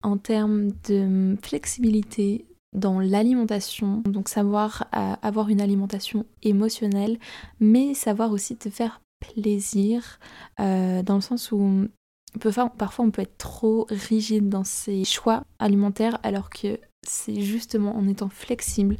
en 0.03 0.19
termes 0.19 0.71
de 0.89 1.37
flexibilité 1.43 2.47
dans 2.75 3.01
l'alimentation, 3.01 4.03
donc 4.05 4.29
savoir 4.29 4.87
euh, 4.95 5.15
avoir 5.23 5.49
une 5.49 5.63
alimentation 5.63 6.27
émotionnelle, 6.43 7.19
mais 7.59 7.95
savoir 7.95 8.33
aussi 8.33 8.57
te 8.57 8.69
faire 8.69 9.01
plaisir, 9.21 10.19
euh, 10.61 11.03
dans 11.03 11.17
le 11.17 11.21
sens 11.21 11.53
où 11.53 11.89
parfois 12.77 13.05
on 13.05 13.11
peut 13.11 13.23
être 13.23 13.39
trop 13.39 13.87
rigide 13.91 14.49
dans 14.49 14.65
ses 14.65 15.05
choix 15.05 15.45
alimentaires, 15.59 16.19
alors 16.23 16.51
que 16.51 16.79
c'est 17.07 17.41
justement 17.41 17.97
en 17.97 18.09
étant 18.09 18.29
flexible 18.29 18.97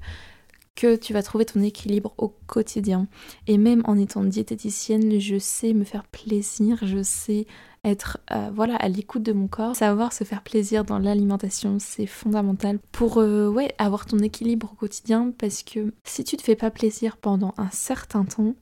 que 0.77 0.95
tu 0.95 1.13
vas 1.13 1.23
trouver 1.23 1.47
ton 1.47 1.63
équilibre 1.63 2.15
au 2.19 2.29
quotidien. 2.47 3.09
Et 3.47 3.57
même 3.57 3.83
en 3.87 3.99
étant 3.99 4.23
diététicienne, 4.23 5.19
je 5.19 5.39
sais 5.39 5.73
me 5.73 5.85
faire 5.85 6.05
plaisir, 6.05 6.79
je 6.83 7.03
sais 7.03 7.47
être 7.83 8.19
euh, 8.33 8.51
voilà 8.55 8.77
à 8.77 8.89
l'écoute 8.89 9.23
de 9.23 9.33
mon 9.33 9.49
corps, 9.49 9.75
savoir 9.75 10.13
se 10.13 10.25
faire 10.25 10.43
plaisir 10.43 10.85
dans 10.85 10.99
l'alimentation, 10.99 11.79
c'est 11.79 12.07
fondamental 12.07 12.79
pour 12.93 13.19
euh, 13.19 13.55
avoir 13.79 14.07
ton 14.07 14.19
équilibre 14.19 14.71
au 14.73 14.77
quotidien 14.77 15.33
parce 15.39 15.63
que 15.63 15.93
si 16.05 16.25
tu 16.25 16.37
te 16.37 16.43
fais 16.43 16.57
pas 16.57 16.71
plaisir 16.71 17.17
pendant 17.17 17.55
un 17.57 17.71
certain 17.71 18.25
temps, 18.25 18.55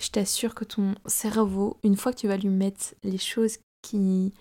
je 0.00 0.10
t'assure 0.10 0.54
que 0.54 0.64
ton 0.64 0.94
cerveau, 1.06 1.76
une 1.84 1.96
fois 1.96 2.12
que 2.12 2.18
tu 2.18 2.28
vas 2.28 2.36
lui 2.36 2.48
mettre 2.48 2.94
les 3.04 3.18
choses 3.18 3.58
qui 3.82 4.32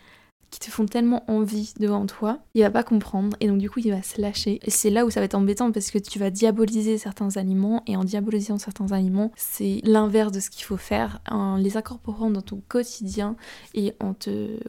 qui 0.52 0.60
te 0.60 0.72
font 0.72 0.88
tellement 0.88 1.30
envie 1.30 1.74
devant 1.80 2.08
toi, 2.08 2.40
il 2.56 2.64
va 2.64 2.72
pas 2.72 2.84
comprendre 2.84 3.38
et 3.40 3.48
donc 3.48 3.60
du 3.60 3.70
coup 3.70 3.80
il 3.80 3.92
va 3.92 4.02
se 4.02 4.20
lâcher. 4.20 4.60
C'est 4.68 4.90
là 4.90 5.06
où 5.06 5.12
ça 5.12 5.20
va 5.20 5.26
être 5.26 5.36
embêtant 5.36 5.72
parce 5.72 5.92
que 5.92 6.00
tu 6.00 6.18
vas 6.18 6.32
diaboliser 6.32 6.98
certains 6.98 7.38
aliments 7.38 7.84
et 7.86 7.96
en 7.96 8.04
diabolisant 8.04 8.58
certains 8.58 8.92
aliments, 8.92 9.32
c'est 9.36 9.80
l'inverse 9.84 10.32
de 10.32 10.40
ce 10.40 10.50
qu'il 10.50 10.64
faut 10.64 10.78
faire 10.78 11.22
en 11.30 11.56
les 11.58 11.78
incorporant 11.78 12.32
dans 12.32 12.42
ton 12.42 12.62
quotidien 12.68 13.36
et 13.76 13.94
en 14.00 14.16
te 14.16 14.60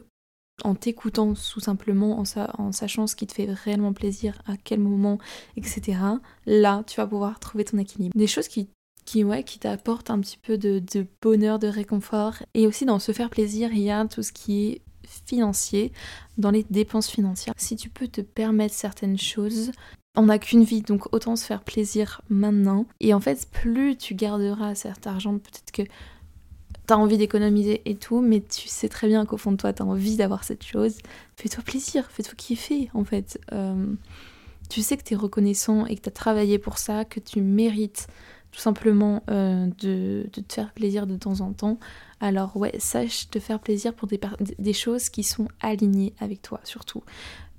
en 0.63 0.75
t'écoutant 0.75 1.33
tout 1.33 1.59
simplement, 1.59 2.19
en, 2.19 2.23
en, 2.59 2.71
sachant 2.71 3.07
ce 3.07 3.15
qui 3.15 3.25
te 3.25 3.33
fait 3.33 3.51
réellement 3.51 3.93
plaisir, 3.93 4.43
à 4.45 4.57
quel 4.63 4.79
moment, 4.79 5.17
etc. 5.57 5.97
Là, 6.45 6.83
tu 6.85 6.97
vas 6.97 7.07
pouvoir 7.07 7.39
trouver 7.39 7.65
ton 7.65 7.79
équilibre. 7.79 8.13
Des 8.15 8.27
choses 8.27 8.47
qui 8.47 8.69
qui, 9.05 9.23
ouais, 9.23 9.43
qui 9.43 9.59
t'apportent 9.59 10.09
un 10.09 10.19
petit 10.19 10.37
peu 10.37 10.57
de, 10.57 10.79
de, 10.79 11.05
bonheur, 11.21 11.59
de 11.59 11.67
réconfort. 11.67 12.35
Et 12.53 12.67
aussi 12.67 12.85
dans 12.85 12.99
se 12.99 13.11
faire 13.11 13.29
plaisir, 13.29 13.71
il 13.73 13.81
y 13.81 13.91
a 13.91 14.05
tout 14.05 14.23
ce 14.23 14.31
qui 14.31 14.67
est 14.67 14.81
financier, 15.07 15.91
dans 16.37 16.51
les 16.51 16.65
dépenses 16.69 17.09
financières. 17.09 17.53
Si 17.57 17.75
tu 17.75 17.89
peux 17.89 18.07
te 18.07 18.21
permettre 18.21 18.73
certaines 18.73 19.17
choses, 19.17 19.71
on 20.15 20.23
n'a 20.23 20.39
qu'une 20.39 20.63
vie, 20.63 20.81
donc 20.81 21.13
autant 21.13 21.35
se 21.35 21.45
faire 21.45 21.63
plaisir 21.63 22.21
maintenant. 22.29 22.85
Et 22.99 23.13
en 23.13 23.19
fait, 23.19 23.47
plus 23.51 23.97
tu 23.97 24.15
garderas 24.15 24.75
cet 24.75 25.07
argent, 25.07 25.37
peut-être 25.37 25.71
que 25.71 25.83
t'as 26.87 26.95
envie 26.95 27.17
d'économiser 27.17 27.81
et 27.85 27.95
tout, 27.95 28.21
mais 28.21 28.41
tu 28.41 28.67
sais 28.67 28.89
très 28.89 29.07
bien 29.07 29.25
qu'au 29.25 29.37
fond 29.37 29.51
de 29.51 29.57
toi, 29.57 29.71
t'as 29.71 29.83
envie 29.83 30.17
d'avoir 30.17 30.43
cette 30.43 30.63
chose. 30.63 30.97
Fais-toi 31.37 31.63
plaisir, 31.63 32.09
fais-toi 32.11 32.33
kiffer, 32.35 32.89
en 32.93 33.05
fait. 33.05 33.39
Euh, 33.53 33.93
tu 34.69 34.81
sais 34.81 34.97
que 34.97 35.03
t'es 35.03 35.15
reconnaissant 35.15 35.85
et 35.85 35.95
que 35.95 36.01
t'as 36.01 36.11
travaillé 36.11 36.57
pour 36.57 36.77
ça, 36.77 37.05
que 37.05 37.19
tu 37.19 37.41
mérites 37.41 38.07
tout 38.51 38.59
simplement 38.59 39.23
euh, 39.29 39.67
de, 39.79 40.27
te 40.31 40.53
faire 40.53 40.73
plaisir 40.73 41.07
de 41.07 41.15
temps 41.15 41.41
en 41.41 41.53
temps. 41.53 41.79
Alors 42.19 42.55
ouais, 42.57 42.73
sache 42.79 43.29
te 43.29 43.39
faire 43.39 43.59
plaisir 43.59 43.93
pour 43.93 44.07
des, 44.07 44.19
des 44.59 44.73
choses 44.73 45.09
qui 45.09 45.23
sont 45.23 45.47
alignées 45.61 46.13
avec 46.19 46.41
toi 46.41 46.59
surtout. 46.63 47.03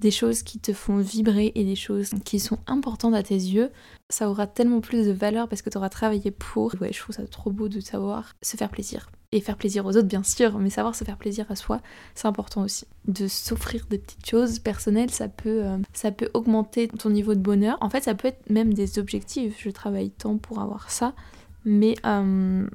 Des 0.01 0.11
choses 0.11 0.43
qui 0.43 0.59
te 0.59 0.73
font 0.73 0.99
vibrer 0.99 1.53
et 1.55 1.65
des 1.65 1.77
choses 1.77 2.11
qui 2.25 2.41
sont 2.41 2.59
importantes 2.67 3.15
à 3.15 3.23
tes 3.23 3.35
yeux. 3.35 3.71
Ça 4.09 4.29
aura 4.29 4.47
tellement 4.47 4.81
plus 4.81 5.07
de 5.07 5.13
valeur 5.13 5.49
parce 5.49 5.63
que 5.63 5.71
tu 5.71 5.79
auras 5.79 5.91
travaillé 5.91 6.31
pour. 6.31 6.75
Ouais, 6.81 6.93
je 6.93 6.99
trouve 6.99 7.15
ça 7.15 7.27
trop 7.27 7.51
beau 7.51 7.69
de 7.69 7.81
savoir 7.81 8.35
se 8.43 8.57
faire 8.57 8.69
plaisir. 8.69 9.09
Et 9.35 9.41
faire 9.41 9.57
plaisir 9.57 9.87
aux 9.87 9.97
autres 9.97 10.09
bien 10.09 10.23
sûr, 10.23 10.59
mais 10.59 10.69
savoir 10.69 10.95
se 10.95 11.05
faire 11.05 11.17
plaisir 11.17 11.47
à 11.51 11.57
soi, 11.57 11.81
c'est 12.15 12.29
important 12.29 12.63
aussi. 12.63 12.87
De 13.09 13.27
s'offrir 13.27 13.87
des 13.89 13.99
petites 13.99 14.29
choses 14.29 14.59
personnelles, 14.59 15.11
ça 15.11 15.29
peut, 15.29 15.65
euh, 15.65 15.79
ça 15.95 16.13
peut 16.13 16.29
augmenter 16.35 16.89
ton 16.89 17.09
niveau 17.09 17.35
de 17.35 17.41
bonheur. 17.41 17.79
En 17.81 17.89
fait, 17.89 18.03
ça 18.03 18.15
peut 18.15 18.29
être 18.29 18.51
même 18.51 18.75
des 18.75 18.99
objectifs. 18.99 19.57
Je 19.59 19.71
travaille 19.71 20.11
tant 20.11 20.37
pour 20.37 20.61
avoir 20.61 20.91
ça, 20.91 21.15
mais 21.65 21.95
euh, 22.05 22.69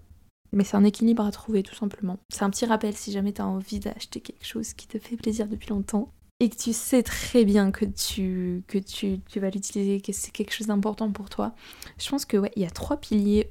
mais 0.53 0.63
c'est 0.63 0.77
un 0.77 0.83
équilibre 0.83 1.23
à 1.23 1.31
trouver 1.31 1.61
tout 1.61 1.75
simplement. 1.75 2.17
C'est 2.29 2.43
un 2.43 2.49
petit 2.49 2.65
rappel 2.65 2.95
si 2.95 3.11
jamais 3.11 3.33
tu 3.33 3.41
as 3.41 3.47
envie 3.47 3.79
d'acheter 3.79 4.21
quelque 4.21 4.45
chose 4.45 4.73
qui 4.73 4.87
te 4.87 4.97
fait 4.97 5.17
plaisir 5.17 5.47
depuis 5.47 5.69
longtemps 5.69 6.11
et 6.39 6.49
que 6.49 6.55
tu 6.55 6.73
sais 6.73 7.03
très 7.03 7.45
bien 7.45 7.71
que 7.71 7.85
tu, 7.85 8.63
que 8.67 8.77
tu, 8.77 9.19
tu 9.27 9.39
vas 9.39 9.49
l'utiliser, 9.49 10.01
que 10.01 10.11
c'est 10.13 10.31
quelque 10.31 10.53
chose 10.53 10.67
d'important 10.67 11.11
pour 11.11 11.29
toi. 11.29 11.53
Je 11.97 12.09
pense 12.09 12.25
que 12.25 12.37
ouais, 12.37 12.51
il 12.55 12.61
y 12.61 12.65
a 12.65 12.69
trois 12.69 12.97
piliers 12.97 13.47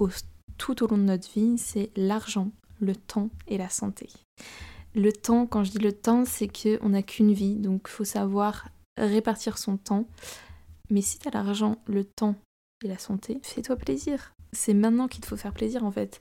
tout 0.58 0.82
au 0.82 0.86
long 0.86 0.98
de 0.98 1.02
notre 1.02 1.30
vie, 1.32 1.58
c'est 1.58 1.90
l'argent, 1.96 2.50
le 2.80 2.94
temps 2.94 3.30
et 3.46 3.58
la 3.58 3.68
santé. 3.68 4.08
Le 4.94 5.12
temps, 5.12 5.46
quand 5.46 5.64
je 5.64 5.72
dis 5.72 5.78
le 5.78 5.92
temps, 5.92 6.24
c'est 6.24 6.48
qu'on 6.48 6.88
n'a 6.88 7.02
qu'une 7.02 7.32
vie, 7.32 7.56
donc 7.56 7.88
faut 7.88 8.04
savoir 8.04 8.68
répartir 8.96 9.58
son 9.58 9.76
temps. 9.76 10.06
Mais 10.90 11.02
si 11.02 11.18
tu 11.18 11.28
as 11.28 11.30
l'argent, 11.30 11.76
le 11.86 12.04
temps 12.04 12.36
et 12.84 12.88
la 12.88 12.98
santé, 12.98 13.38
fais-toi 13.42 13.76
plaisir. 13.76 14.32
C'est 14.52 14.74
maintenant 14.74 15.08
qu'il 15.08 15.20
te 15.20 15.26
faut 15.26 15.36
faire 15.36 15.52
plaisir 15.52 15.84
en 15.84 15.90
fait. 15.90 16.20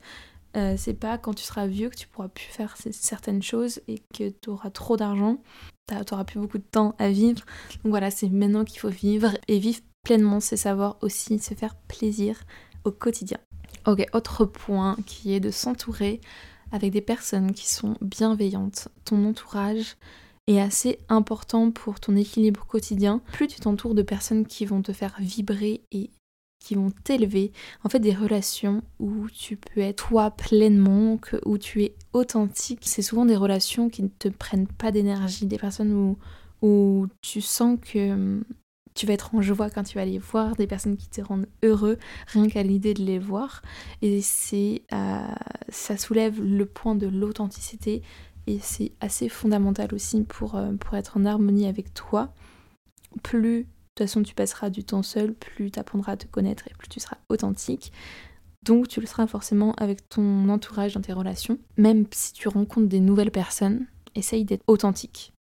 Euh, 0.58 0.76
c'est 0.78 0.94
pas 0.94 1.18
quand 1.18 1.34
tu 1.34 1.44
seras 1.44 1.68
vieux 1.68 1.90
que 1.90 1.96
tu 1.96 2.08
pourras 2.08 2.30
plus 2.30 2.46
faire 2.46 2.76
certaines 2.78 3.44
choses 3.44 3.82
et 3.88 4.02
que 4.14 4.30
tu 4.30 4.50
auras 4.50 4.70
trop 4.70 4.96
d'argent, 4.96 5.42
tu 5.88 5.96
n'auras 5.96 6.24
plus 6.24 6.40
beaucoup 6.40 6.58
de 6.58 6.64
temps 6.64 6.96
à 6.98 7.10
vivre. 7.10 7.42
Donc 7.84 7.92
voilà, 7.92 8.10
c'est 8.10 8.30
maintenant 8.30 8.64
qu'il 8.64 8.80
faut 8.80 8.90
vivre 8.90 9.32
et 9.48 9.60
vivre 9.60 9.82
pleinement, 10.04 10.40
c'est 10.40 10.58
savoir 10.58 10.98
aussi 11.02 11.40
se 11.40 11.54
faire 11.54 11.76
plaisir 11.76 12.42
au 12.86 12.92
quotidien. 12.92 13.40
Ok, 13.88 14.04
autre 14.14 14.46
point 14.46 14.98
qui 15.06 15.34
est 15.34 15.40
de 15.40 15.52
s'entourer 15.52 16.20
avec 16.72 16.92
des 16.92 17.02
personnes 17.02 17.54
qui 17.54 17.70
sont 17.70 17.96
bienveillantes. 18.02 18.88
Ton 19.06 19.24
entourage 19.26 19.96
est 20.48 20.60
assez 20.60 21.00
important 21.08 21.70
pour 21.70 22.00
ton 22.00 22.16
équilibre 22.16 22.66
quotidien. 22.66 23.22
Plus 23.32 23.48
tu 23.48 23.60
t'entoures 23.60 23.94
de 23.94 24.02
personnes 24.02 24.48
qui 24.48 24.66
vont 24.66 24.82
te 24.82 24.92
faire 24.92 25.16
vibrer 25.20 25.82
et 25.92 26.10
qui 26.60 26.74
vont 26.74 26.90
t'élever. 27.04 27.52
En 27.84 27.90
fait, 27.90 28.00
des 28.00 28.14
relations 28.14 28.82
où 29.00 29.30
tu 29.30 29.56
peux 29.56 29.82
être 29.82 30.08
toi 30.08 30.32
pleinement, 30.32 31.20
où 31.46 31.58
tu 31.60 31.84
es 31.84 31.96
authentique. 32.14 32.80
C'est 32.82 33.04
souvent 33.04 33.26
des 33.26 33.36
relations 33.36 33.90
qui 33.90 34.02
ne 34.02 34.08
te 34.08 34.30
prennent 34.30 34.68
pas 34.68 34.92
d'énergie, 34.92 35.46
des 35.46 35.60
personnes 35.60 35.94
où, 35.94 36.18
où 36.64 37.08
tu 37.22 37.40
sens 37.40 37.78
que 37.80 38.42
tu 38.96 39.06
vas 39.06 39.14
être 39.14 39.36
en 39.36 39.42
joie 39.42 39.70
quand 39.70 39.84
tu 39.84 39.98
vas 39.98 40.06
les 40.06 40.18
voir, 40.18 40.56
des 40.56 40.68
personnes 40.68 40.96
qui 40.98 41.10
te 41.10 41.22
rendent 41.22 41.48
heureux 41.64 41.98
rien 42.28 42.48
qu'à 42.48 42.64
l'idée 42.64 42.94
de 42.94 43.04
les 43.04 43.20
voir. 43.20 43.62
Et 44.02 44.22
c'est, 44.22 44.84
euh, 44.94 45.28
ça 45.70 45.98
soulève 45.98 46.42
le 46.42 46.66
point 46.66 46.96
de 46.96 47.06
l'authenticité 47.06 48.02
et 48.48 48.60
c'est 48.62 48.94
assez 49.02 49.28
fondamental 49.28 49.94
aussi 49.94 50.24
pour, 50.24 50.56
euh, 50.56 50.72
pour 50.74 50.96
être 50.96 51.18
en 51.18 51.26
harmonie 51.26 51.68
avec 51.68 51.94
toi. 51.94 52.34
Plus 53.22 53.64
de 53.64 53.68
toute 54.02 54.08
façon, 54.08 54.24
tu 54.24 54.34
passeras 54.34 54.70
du 54.70 54.84
temps 54.84 55.04
seul, 55.04 55.34
plus 55.34 55.72
tu 55.72 55.80
apprendras 55.80 56.14
à 56.14 56.18
te 56.18 56.28
connaître 56.28 56.68
et 56.68 56.74
plus 56.78 56.90
tu 56.90 57.00
seras 57.00 57.18
authentique. 57.30 57.92
Donc 58.64 58.88
tu 58.88 59.00
le 59.00 59.08
seras 59.08 59.28
forcément 59.28 59.74
avec 59.76 60.10
ton 60.10 60.50
entourage 60.50 60.96
dans 60.96 61.02
tes 61.02 61.14
relations. 61.14 61.60
Même 61.78 62.06
si 62.12 62.34
tu 62.34 62.48
rencontres 62.48 62.88
des 62.88 63.00
nouvelles 63.00 63.32
personnes, 63.32 63.88
essaye 64.16 64.46
d'être 64.46 64.64
authentique 64.68 65.35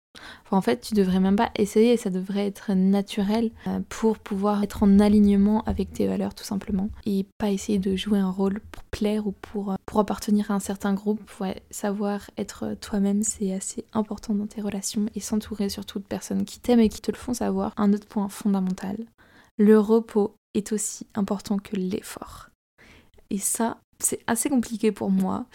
en 0.51 0.62
fait, 0.62 0.81
tu 0.81 0.93
devrais 0.93 1.19
même 1.19 1.36
pas 1.36 1.51
essayer, 1.55 1.98
ça 1.98 2.10
devrait 2.10 2.48
être 2.48 2.74
naturel 2.74 3.51
euh, 3.67 3.79
pour 3.89 4.19
pouvoir 4.19 4.63
être 4.63 4.84
en 4.84 5.00
alignement 5.00 5.63
avec 5.65 5.91
tes 5.93 6.07
valeurs 6.07 6.34
tout 6.34 6.43
simplement 6.43 6.89
et 7.05 7.25
pas 7.38 7.51
essayer 7.51 7.79
de 7.79 7.95
jouer 7.95 8.19
un 8.19 8.29
rôle 8.29 8.60
pour 8.72 8.84
plaire 8.84 9.27
ou 9.27 9.31
pour, 9.31 9.72
euh, 9.72 9.75
appartenir 9.98 10.51
à 10.51 10.55
un 10.55 10.60
certain 10.60 10.93
groupe. 10.93 11.22
Savoir 11.72 12.29
être 12.38 12.75
toi-même, 12.81 13.24
c'est 13.24 13.53
assez 13.53 13.86
important 13.93 14.34
dans 14.34 14.45
tes 14.45 14.62
relations 14.62 15.05
et 15.15 15.22
s'entourer 15.22 15.69
surtout 15.69 16.00
de 16.00 16.03
personnes 16.03 16.43
qui 16.43 16.60
t'aiment 16.60 16.81
et 16.81 16.89
qui 16.89 17.01
te 17.01 17.12
le 17.12 17.17
font 17.17 17.34
savoir. 17.34 17.72
Un 17.77 17.93
autre 17.93 18.07
point 18.07 18.27
fondamental, 18.27 18.98
le 19.57 19.79
repos 19.79 20.36
est 20.53 20.72
aussi 20.74 21.07
important 21.15 21.57
que 21.57 21.75
l'effort. 21.75 22.50
Et 23.29 23.38
ça, 23.38 23.77
c'est 23.99 24.19
assez 24.27 24.49
compliqué 24.49 24.91
pour 24.91 25.09
moi, 25.09 25.45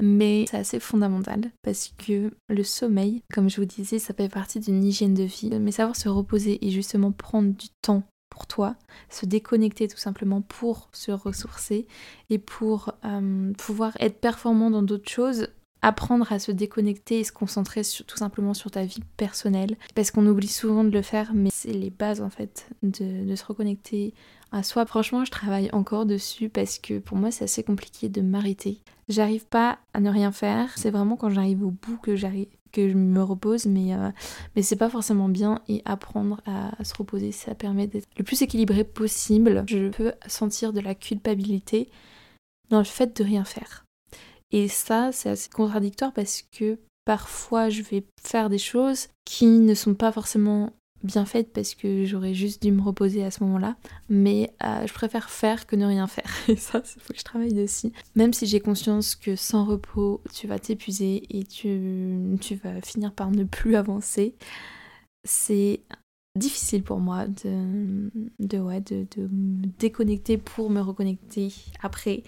mais 0.00 0.46
c'est 0.50 0.58
assez 0.58 0.80
fondamental 0.80 1.50
parce 1.62 1.92
que 1.98 2.32
le 2.48 2.64
sommeil, 2.64 3.22
comme 3.32 3.50
je 3.50 3.60
vous 3.60 3.66
disais, 3.66 3.98
ça 3.98 4.14
fait 4.14 4.28
partie 4.28 4.60
d'une 4.60 4.82
hygiène 4.84 5.14
de 5.14 5.24
vie. 5.24 5.50
Mais 5.60 5.72
savoir 5.72 5.96
se 5.96 6.08
reposer 6.08 6.64
et 6.66 6.70
justement 6.70 7.12
prendre 7.12 7.52
du 7.52 7.68
temps 7.82 8.02
pour 8.30 8.46
toi, 8.46 8.76
se 9.10 9.26
déconnecter 9.26 9.88
tout 9.88 9.98
simplement 9.98 10.40
pour 10.40 10.88
se 10.92 11.10
ressourcer 11.10 11.86
et 12.30 12.38
pour 12.38 12.94
euh, 13.04 13.52
pouvoir 13.58 13.92
être 14.00 14.20
performant 14.20 14.70
dans 14.70 14.82
d'autres 14.82 15.10
choses, 15.10 15.48
apprendre 15.82 16.30
à 16.32 16.38
se 16.38 16.52
déconnecter 16.52 17.20
et 17.20 17.24
se 17.24 17.32
concentrer 17.32 17.82
tout 18.06 18.16
simplement 18.16 18.54
sur 18.54 18.70
ta 18.70 18.84
vie 18.84 19.02
personnelle. 19.16 19.76
Parce 19.94 20.10
qu'on 20.10 20.26
oublie 20.26 20.48
souvent 20.48 20.84
de 20.84 20.90
le 20.90 21.02
faire, 21.02 21.32
mais 21.34 21.50
c'est 21.52 21.72
les 21.72 21.90
bases 21.90 22.20
en 22.20 22.30
fait 22.30 22.68
de 22.82 23.34
se 23.34 23.44
reconnecter 23.44 24.14
à 24.52 24.62
soi. 24.62 24.86
Franchement, 24.86 25.24
je 25.24 25.30
travaille 25.30 25.70
encore 25.72 26.06
dessus 26.06 26.48
parce 26.48 26.78
que 26.78 26.98
pour 26.98 27.16
moi, 27.16 27.30
c'est 27.30 27.44
assez 27.44 27.62
compliqué 27.62 28.08
de 28.08 28.20
m'arrêter. 28.20 28.80
J'arrive 29.08 29.46
pas 29.46 29.78
à 29.94 30.00
ne 30.00 30.10
rien 30.10 30.32
faire. 30.32 30.70
C'est 30.76 30.90
vraiment 30.90 31.16
quand 31.16 31.30
j'arrive 31.30 31.64
au 31.64 31.70
bout 31.70 31.96
que 31.98 32.16
j'arrive 32.16 32.46
que 32.72 32.88
je 32.88 32.94
me 32.94 33.22
repose, 33.22 33.66
mais, 33.66 33.94
euh, 33.94 34.10
mais 34.54 34.62
c'est 34.62 34.76
pas 34.76 34.88
forcément 34.88 35.28
bien. 35.28 35.60
Et 35.68 35.82
apprendre 35.84 36.40
à, 36.46 36.84
se 36.84 36.94
reposer, 36.94 37.32
ça 37.32 37.54
permet 37.54 37.86
d'être 37.86 38.08
le 38.16 38.24
plus 38.24 38.42
équilibré 38.42 38.84
possible. 38.84 39.64
Je 39.68 39.88
peux 39.88 40.12
sentir 40.26 40.72
de 40.72 40.80
la 40.80 40.94
culpabilité 40.94 41.88
dans 42.68 42.78
le 42.78 42.84
fait 42.84 43.16
de 43.16 43.24
rien 43.24 43.44
faire. 43.44 43.84
Et 44.52 44.68
ça, 44.68 45.10
c'est 45.12 45.30
assez 45.30 45.48
contradictoire 45.48 46.12
parce 46.12 46.42
que 46.42 46.78
parfois 47.04 47.68
je 47.70 47.82
vais 47.82 48.04
faire 48.22 48.48
des 48.50 48.58
choses 48.58 49.08
qui 49.24 49.46
ne 49.46 49.74
sont 49.74 49.94
pas 49.94 50.12
forcément 50.12 50.72
bien 51.02 51.24
faite 51.24 51.52
parce 51.52 51.74
que 51.74 52.04
j'aurais 52.04 52.34
juste 52.34 52.62
dû 52.62 52.72
me 52.72 52.82
reposer 52.82 53.24
à 53.24 53.30
ce 53.30 53.42
moment-là. 53.44 53.76
Mais 54.08 54.52
euh, 54.64 54.86
je 54.86 54.92
préfère 54.92 55.30
faire 55.30 55.66
que 55.66 55.76
ne 55.76 55.86
rien 55.86 56.06
faire. 56.06 56.30
Et 56.48 56.56
ça, 56.56 56.82
il 56.84 57.00
faut 57.00 57.12
que 57.12 57.18
je 57.18 57.24
travaille 57.24 57.52
dessus. 57.52 57.92
Même 58.14 58.32
si 58.32 58.46
j'ai 58.46 58.60
conscience 58.60 59.14
que 59.14 59.36
sans 59.36 59.64
repos, 59.64 60.20
tu 60.34 60.46
vas 60.46 60.58
t'épuiser 60.58 61.22
et 61.30 61.44
tu, 61.44 62.36
tu 62.40 62.54
vas 62.56 62.80
finir 62.82 63.12
par 63.12 63.30
ne 63.30 63.44
plus 63.44 63.76
avancer, 63.76 64.34
c'est 65.24 65.80
difficile 66.36 66.82
pour 66.82 67.00
moi 67.00 67.26
de, 67.26 68.10
de, 68.38 68.58
ouais, 68.58 68.80
de, 68.80 69.06
de 69.16 69.28
me 69.30 69.66
déconnecter 69.78 70.38
pour 70.38 70.70
me 70.70 70.80
reconnecter 70.80 71.52
après. 71.82 72.22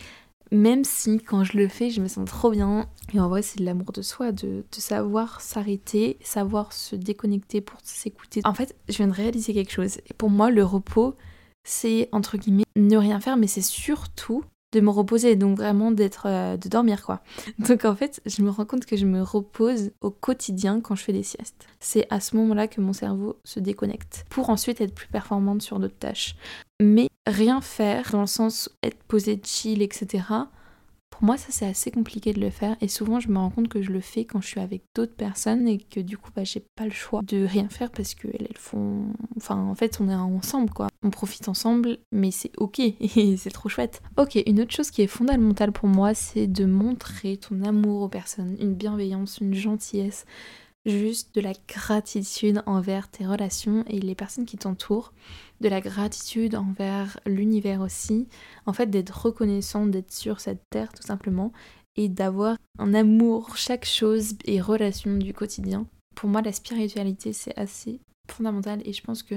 Même 0.53 0.85
si 0.85 1.19
quand 1.19 1.45
je 1.45 1.57
le 1.57 1.67
fais, 1.67 1.91
je 1.91 2.01
me 2.01 2.09
sens 2.09 2.29
trop 2.29 2.51
bien. 2.51 2.87
Et 3.15 3.21
en 3.21 3.29
vrai, 3.29 3.43
c'est 3.43 3.59
de 3.59 3.65
l'amour 3.65 3.91
de 3.93 4.03
soi, 4.03 4.33
de, 4.33 4.65
savoir 4.71 5.41
s'arrêter, 5.41 6.19
savoir 6.23 6.73
se 6.73 6.95
déconnecter 6.95 7.61
pour 7.61 7.79
s'écouter. 7.83 8.43
En 8.45 8.55
fait, 8.55 8.77
je 8.89 8.99
viens 8.99 9.09
de 9.09 9.13
réaliser 9.13 9.55
quelque 9.55 9.73
chose. 9.73 9.99
Et 10.07 10.15
pour 10.15 10.31
moi, 10.31 10.51
le 10.51 10.63
repos, 10.63 11.17
c'est 11.65 12.09
entre 12.13 12.37
guillemets 12.37 12.65
ne 12.77 12.97
rien 12.97 13.19
faire, 13.19 13.37
mais 13.37 13.47
c'est 13.47 13.63
surtout 13.63 14.45
de 14.73 14.81
me 14.81 14.91
reposer, 14.91 15.37
donc 15.37 15.59
vraiment 15.59 15.91
d'être, 15.91 16.27
euh, 16.27 16.57
de 16.57 16.69
dormir 16.69 17.05
quoi. 17.05 17.21
Donc 17.59 17.85
en 17.85 17.95
fait, 17.95 18.23
je 18.25 18.41
me 18.41 18.49
rends 18.49 18.65
compte 18.65 18.87
que 18.87 18.97
je 18.97 19.05
me 19.05 19.23
repose 19.23 19.91
au 20.01 20.11
quotidien 20.11 20.81
quand 20.81 20.95
je 20.95 21.05
fais 21.05 21.13
des 21.13 21.23
siestes. 21.23 21.67
C'est 21.79 22.07
à 22.09 22.21
ce 22.21 22.37
moment-là 22.37 22.69
que 22.69 22.81
mon 22.81 22.95
cerveau 22.95 23.37
se 23.45 23.61
déconnecte 23.61 24.25
pour 24.31 24.49
ensuite 24.49 24.81
être 24.81 24.95
plus 24.95 25.09
performante 25.09 25.61
sur 25.61 25.79
d'autres 25.79 25.99
tâches. 25.99 26.37
Mais 26.83 27.09
rien 27.27 27.61
faire 27.61 28.11
dans 28.11 28.23
le 28.23 28.27
sens 28.27 28.69
être 28.83 29.03
posé 29.05 29.41
chill, 29.43 29.83
etc. 29.83 30.25
Pour 31.11 31.25
moi, 31.25 31.37
ça 31.37 31.49
c'est 31.51 31.67
assez 31.67 31.93
compliqué 31.93 32.33
de 32.33 32.41
le 32.41 32.51
faire 32.51 32.75
et 32.81 32.89
souvent 32.89 33.21
je 33.21 33.29
me 33.29 33.39
rends 33.39 33.51
compte 33.51 33.69
que 33.69 33.83
je 33.83 33.93
le 33.93 34.01
fais 34.01 34.25
quand 34.25 34.41
je 34.41 34.49
suis 34.49 34.61
avec 34.61 34.83
d'autres 34.95 35.15
personnes 35.15 35.69
et 35.69 35.79
que 35.79 36.01
du 36.01 36.19
coup 36.19 36.31
bah, 36.35 36.43
j'ai 36.43 36.65
pas 36.75 36.85
le 36.85 36.91
choix 36.91 37.21
de 37.23 37.45
rien 37.45 37.69
faire 37.69 37.93
parce 37.93 38.15
qu'elles 38.15 38.49
elles 38.51 38.59
font. 38.59 39.05
Enfin, 39.37 39.57
en 39.57 39.75
fait, 39.77 40.01
on 40.01 40.09
est 40.09 40.15
ensemble 40.15 40.71
quoi. 40.71 40.89
On 41.05 41.11
profite 41.11 41.49
ensemble, 41.49 41.99
mais 42.11 42.33
c'est 42.33 42.51
ok 42.57 42.81
et 43.01 43.37
c'est 43.37 43.51
trop 43.51 43.69
chouette. 43.69 44.03
Ok, 44.17 44.41
une 44.47 44.61
autre 44.61 44.75
chose 44.75 44.91
qui 44.91 45.03
est 45.03 45.07
fondamentale 45.07 45.71
pour 45.71 45.89
moi, 45.89 46.15
c'est 46.15 46.49
de 46.49 46.65
montrer 46.65 47.37
ton 47.37 47.62
amour 47.62 48.03
aux 48.03 48.09
personnes, 48.09 48.57
une 48.59 48.75
bienveillance, 48.75 49.39
une 49.39 49.55
gentillesse, 49.55 50.25
juste 50.85 51.35
de 51.35 51.41
la 51.41 51.53
gratitude 51.69 52.62
envers 52.67 53.09
tes 53.09 53.27
relations 53.27 53.85
et 53.87 54.01
les 54.01 54.15
personnes 54.15 54.47
qui 54.47 54.59
t'entourent, 54.59 55.12
de 55.61 55.69
la 55.69 55.81
gratitude 55.81 56.55
envers 56.55 57.21
l'univers 57.27 57.81
aussi, 57.81 58.29
en 58.67 58.73
fait 58.73 58.87
d'être 58.87 59.27
reconnaissant 59.27 59.87
d'être 59.87 60.12
sur 60.12 60.41
cette 60.41 60.62
terre 60.71 60.93
tout 60.93 61.07
simplement 61.07 61.53
et 61.97 62.09
d'avoir 62.09 62.57
un 62.79 62.95
amour 62.95 63.57
chaque 63.57 63.85
chose 63.85 64.35
et 64.45 64.61
relation 64.61 65.17
du 65.17 65.33
quotidien. 65.33 65.87
Pour 66.15 66.29
moi 66.29 66.43
la 66.43 66.53
spiritualité 66.53 67.33
c'est 67.33 67.57
assez 67.59 68.01
fondamental 68.31 68.81
et 68.85 68.93
je 68.93 69.03
pense 69.03 69.23
que 69.23 69.37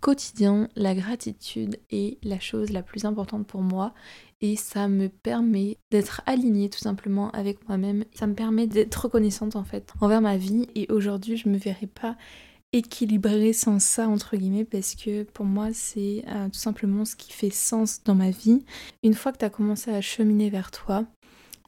quotidien, 0.00 0.68
la 0.74 0.94
gratitude 0.94 1.78
est 1.90 2.18
la 2.24 2.40
chose 2.40 2.70
la 2.70 2.82
plus 2.82 3.04
importante 3.04 3.46
pour 3.46 3.62
moi 3.62 3.94
et 4.42 4.56
ça 4.56 4.88
me 4.88 5.08
permet 5.08 5.78
d'être 5.90 6.20
alignée 6.26 6.68
tout 6.68 6.80
simplement 6.80 7.30
avec 7.30 7.66
moi-même. 7.68 8.04
Ça 8.12 8.26
me 8.26 8.34
permet 8.34 8.66
d'être 8.66 8.96
reconnaissante 8.96 9.56
en 9.56 9.64
fait 9.64 9.92
envers 10.00 10.20
ma 10.20 10.36
vie 10.36 10.66
et 10.74 10.86
aujourd'hui 10.90 11.36
je 11.36 11.48
me 11.48 11.56
verrai 11.56 11.86
pas 11.86 12.16
équilibrée 12.72 13.52
sans 13.52 13.78
ça 13.78 14.08
entre 14.08 14.36
guillemets 14.36 14.64
parce 14.64 14.94
que 14.94 15.22
pour 15.22 15.44
moi 15.44 15.68
c'est 15.72 16.24
euh, 16.28 16.48
tout 16.48 16.58
simplement 16.58 17.04
ce 17.04 17.14
qui 17.16 17.32
fait 17.32 17.50
sens 17.50 18.02
dans 18.04 18.16
ma 18.16 18.30
vie. 18.30 18.64
Une 19.04 19.14
fois 19.14 19.32
que 19.32 19.38
tu 19.38 19.44
as 19.44 19.50
commencé 19.50 19.92
à 19.92 20.00
cheminer 20.00 20.50
vers 20.50 20.70
toi, 20.70 21.04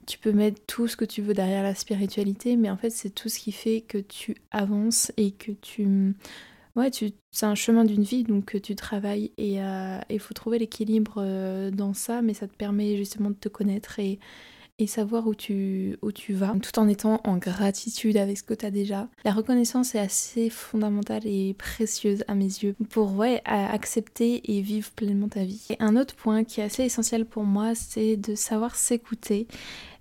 tu 0.07 0.19
peux 0.19 0.33
mettre 0.33 0.61
tout 0.66 0.88
ce 0.88 0.97
que 0.97 1.04
tu 1.04 1.23
veux 1.23 1.33
derrière 1.33 1.62
la 1.62 1.75
spiritualité, 1.75 2.57
mais 2.57 2.71
en 2.71 2.76
fait 2.76 2.90
c'est 2.90 3.11
tout 3.11 3.28
ce 3.28 3.38
qui 3.38 3.52
fait 3.52 3.83
que 3.83 3.99
tu 3.99 4.37
avances 4.50 5.12
et 5.16 5.31
que 5.31 5.52
tu 5.52 6.14
Ouais, 6.76 6.90
c'est 7.31 7.47
un 7.47 7.54
chemin 7.54 7.85
d'une 7.85 8.02
vie, 8.02 8.25
donc 8.25 8.57
euh, 8.57 8.61
tu 8.61 8.75
travailles 8.75 9.31
et 9.38 9.62
euh, 9.62 9.99
il 10.11 10.19
faut 10.19 10.35
trouver 10.35 10.59
l'équilibre 10.59 11.14
euh, 11.19 11.71
dans 11.71 11.95
ça, 11.95 12.21
mais 12.21 12.35
ça 12.35 12.49
te 12.49 12.54
permet 12.57 12.97
justement 12.97 13.31
de 13.31 13.37
te 13.37 13.49
connaître 13.49 14.00
et, 14.00 14.19
savoir 14.88 15.28
où 15.28 15.37
tu, 15.37 15.97
vas, 16.31 16.52
tout 16.61 16.78
en 16.81 16.88
étant 16.88 17.21
en 17.25 17.37
gratitude 17.37 18.16
avec 18.16 18.37
ce 18.37 18.43
que 18.43 18.54
tu 18.54 18.66
as 18.66 18.73
déjà. 18.73 19.09
La 19.25 19.31
reconnaissance 19.31 19.95
est 19.95 20.00
assez 20.00 20.50
fondamentale 20.50 21.23
et 21.26 21.54
précieuse 21.54 22.25
à 22.26 22.35
mes 22.35 22.45
yeux 22.45 22.75
pour 22.90 23.14
ouais, 23.14 23.40
accepter 23.45 24.43
et 24.52 24.61
vivre 24.61 24.90
pleinement 24.90 25.28
ta 25.28 25.45
vie. 25.45 25.69
Un 25.78 25.97
autre 25.97 26.16
point 26.16 26.43
qui 26.43 26.61
est 26.61 26.64
assez 26.64 26.83
essentiel 26.83 27.25
pour 27.25 27.45
moi, 27.45 27.76
c'est 27.76 28.16
de 28.16 28.35
savoir 28.35 28.75
s'écouter 28.75 29.47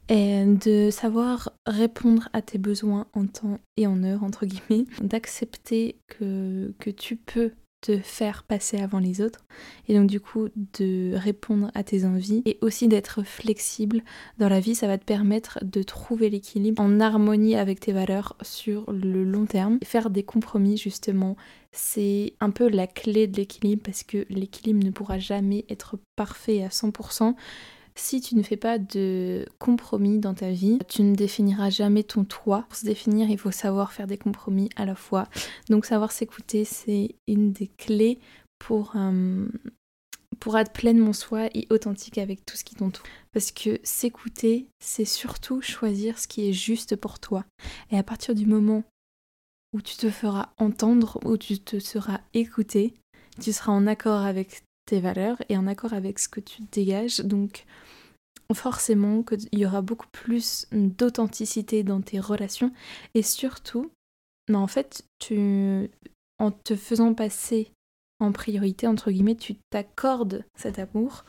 de 0.09 0.89
savoir 0.91 1.51
répondre 1.65 2.29
à 2.33 2.41
tes 2.41 2.57
besoins 2.57 3.07
en 3.13 3.25
temps 3.25 3.59
et 3.77 3.87
en 3.87 4.03
heure, 4.03 4.23
entre 4.23 4.45
guillemets, 4.45 4.85
d'accepter 5.01 5.97
que, 6.07 6.73
que 6.79 6.89
tu 6.89 7.15
peux 7.15 7.51
te 7.81 7.97
faire 7.97 8.43
passer 8.43 8.77
avant 8.77 8.99
les 8.99 9.19
autres 9.19 9.43
et 9.89 9.93
donc 9.93 10.07
du 10.07 10.21
coup 10.21 10.47
de 10.79 11.11
répondre 11.15 11.69
à 11.73 11.83
tes 11.83 12.05
envies 12.05 12.41
et 12.45 12.57
aussi 12.61 12.87
d'être 12.87 13.23
flexible 13.23 14.03
dans 14.37 14.47
la 14.47 14.61
vie 14.61 14.73
ça 14.73 14.87
va 14.87 14.97
te 14.97 15.03
permettre 15.03 15.59
de 15.61 15.83
trouver 15.83 16.29
l'équilibre 16.29 16.81
en 16.81 17.01
harmonie 17.01 17.57
avec 17.57 17.81
tes 17.81 17.91
valeurs 17.91 18.37
sur 18.41 18.89
le 18.89 19.25
long 19.25 19.45
terme. 19.45 19.79
Faire 19.83 20.09
des 20.09 20.23
compromis 20.23 20.77
justement 20.77 21.35
c'est 21.73 22.35
un 22.39 22.51
peu 22.51 22.69
la 22.69 22.87
clé 22.87 23.27
de 23.27 23.35
l'équilibre 23.35 23.81
parce 23.83 24.03
que 24.03 24.25
l'équilibre 24.29 24.85
ne 24.85 24.91
pourra 24.91 25.19
jamais 25.19 25.65
être 25.67 25.99
parfait 26.15 26.63
à 26.63 26.69
100% 26.69 27.35
si 27.95 28.21
tu 28.21 28.35
ne 28.35 28.43
fais 28.43 28.57
pas 28.57 28.79
de 28.79 29.45
compromis 29.59 30.19
dans 30.19 30.33
ta 30.33 30.51
vie, 30.51 30.79
tu 30.87 31.03
ne 31.03 31.15
définiras 31.15 31.69
jamais 31.69 32.03
ton 32.03 32.23
toi. 32.23 32.65
Pour 32.67 32.77
se 32.77 32.85
définir, 32.85 33.29
il 33.29 33.37
faut 33.37 33.51
savoir 33.51 33.91
faire 33.91 34.07
des 34.07 34.17
compromis 34.17 34.69
à 34.75 34.85
la 34.85 34.95
fois. 34.95 35.27
Donc 35.69 35.85
savoir 35.85 36.11
s'écouter, 36.11 36.65
c'est 36.65 37.15
une 37.27 37.51
des 37.51 37.67
clés 37.67 38.19
pour, 38.59 38.93
euh, 38.95 39.47
pour 40.39 40.57
être 40.57 40.73
pleinement 40.73 41.13
soi 41.13 41.47
et 41.53 41.67
authentique 41.69 42.17
avec 42.17 42.45
tout 42.45 42.57
ce 42.57 42.63
qui 42.63 42.75
t'entoure. 42.75 43.05
Parce 43.31 43.51
que 43.51 43.79
s'écouter, 43.83 44.67
c'est 44.79 45.05
surtout 45.05 45.61
choisir 45.61 46.17
ce 46.17 46.27
qui 46.27 46.49
est 46.49 46.53
juste 46.53 46.95
pour 46.95 47.19
toi. 47.19 47.45
Et 47.91 47.97
à 47.97 48.03
partir 48.03 48.33
du 48.33 48.45
moment 48.45 48.83
où 49.73 49.81
tu 49.81 49.97
te 49.97 50.09
feras 50.09 50.49
entendre, 50.57 51.19
où 51.25 51.37
tu 51.37 51.59
te 51.59 51.79
seras 51.79 52.21
écouté, 52.33 52.93
tu 53.41 53.51
seras 53.51 53.71
en 53.71 53.87
accord 53.87 54.21
avec 54.21 54.63
tes 54.85 54.99
valeurs 54.99 55.37
et 55.49 55.57
en 55.57 55.67
accord 55.67 55.93
avec 55.93 56.19
ce 56.19 56.27
que 56.27 56.39
tu 56.39 56.63
dégages. 56.71 57.19
Donc 57.19 57.65
forcément 58.53 59.23
qu'il 59.23 59.59
y 59.59 59.65
aura 59.65 59.81
beaucoup 59.81 60.07
plus 60.11 60.67
d'authenticité 60.71 61.83
dans 61.83 62.01
tes 62.01 62.19
relations 62.19 62.71
et 63.13 63.23
surtout, 63.23 63.91
mais 64.49 64.57
en 64.57 64.67
fait, 64.67 65.05
tu, 65.19 65.89
en 66.39 66.51
te 66.51 66.75
faisant 66.75 67.13
passer 67.13 67.71
en 68.19 68.31
priorité, 68.31 68.87
entre 68.87 69.11
guillemets, 69.11 69.35
tu 69.35 69.55
t'accordes 69.69 70.45
cet 70.55 70.79
amour. 70.79 71.25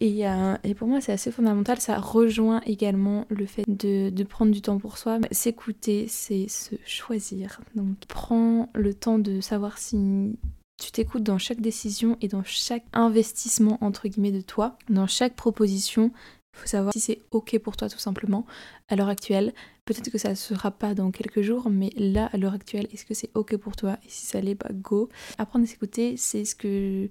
Et, 0.00 0.28
euh, 0.28 0.56
et, 0.62 0.74
pour 0.74 0.88
moi, 0.88 1.00
c'est 1.00 1.12
assez 1.12 1.32
fondamental. 1.32 1.80
Ça 1.80 1.98
rejoint 1.98 2.60
également 2.66 3.24
le 3.30 3.46
fait 3.46 3.64
de, 3.66 4.10
de 4.10 4.24
prendre 4.24 4.52
du 4.52 4.60
temps 4.60 4.78
pour 4.78 4.98
soi. 4.98 5.18
S'écouter, 5.30 6.06
c'est 6.06 6.48
se 6.48 6.74
choisir. 6.84 7.60
Donc, 7.74 7.96
prends 8.06 8.68
le 8.74 8.92
temps 8.92 9.18
de 9.18 9.40
savoir 9.40 9.78
si 9.78 10.36
tu 10.78 10.92
t'écoutes 10.92 11.22
dans 11.22 11.38
chaque 11.38 11.60
décision 11.60 12.18
et 12.20 12.28
dans 12.28 12.44
chaque 12.44 12.84
investissement 12.92 13.78
entre 13.80 14.08
guillemets 14.08 14.32
de 14.32 14.40
toi, 14.40 14.76
dans 14.88 15.06
chaque 15.06 15.34
proposition. 15.34 16.12
Il 16.54 16.60
faut 16.60 16.66
savoir 16.66 16.92
si 16.92 17.00
c'est 17.00 17.20
ok 17.32 17.58
pour 17.58 17.76
toi 17.76 17.88
tout 17.88 17.98
simplement 17.98 18.46
à 18.88 18.96
l'heure 18.96 19.08
actuelle. 19.08 19.52
Peut-être 19.84 20.10
que 20.10 20.18
ça 20.18 20.30
ne 20.30 20.34
sera 20.34 20.70
pas 20.70 20.94
dans 20.94 21.10
quelques 21.10 21.42
jours, 21.42 21.68
mais 21.70 21.90
là 21.96 22.30
à 22.32 22.36
l'heure 22.36 22.54
actuelle, 22.54 22.88
est-ce 22.92 23.04
que 23.04 23.14
c'est 23.14 23.30
ok 23.34 23.56
pour 23.56 23.76
toi? 23.76 23.98
Et 24.04 24.08
si 24.08 24.26
ça 24.26 24.40
l'est, 24.40 24.54
bah 24.54 24.70
go. 24.72 25.08
Apprendre 25.38 25.64
à 25.64 25.68
s'écouter, 25.68 26.16
c'est 26.16 26.44
ce 26.44 26.54
que 26.54 27.08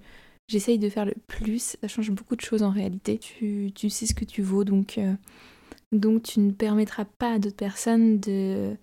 j'essaye 0.48 0.78
de 0.78 0.88
faire 0.88 1.04
le 1.04 1.14
plus. 1.26 1.76
Ça 1.80 1.88
change 1.88 2.10
beaucoup 2.10 2.36
de 2.36 2.40
choses 2.40 2.62
en 2.62 2.70
réalité. 2.70 3.18
Tu, 3.18 3.72
sais 3.88 4.06
ce 4.06 4.14
que 4.14 4.24
tu 4.24 4.42
vaux, 4.42 4.64
donc, 4.64 4.98
euh, 4.98 5.14
donc 5.92 6.24
tu 6.24 6.40
ne 6.40 6.50
permettras 6.50 7.04
pas 7.04 7.34
à 7.34 7.38
d'autres 7.38 7.56
personnes 7.56 8.18
de 8.20 8.76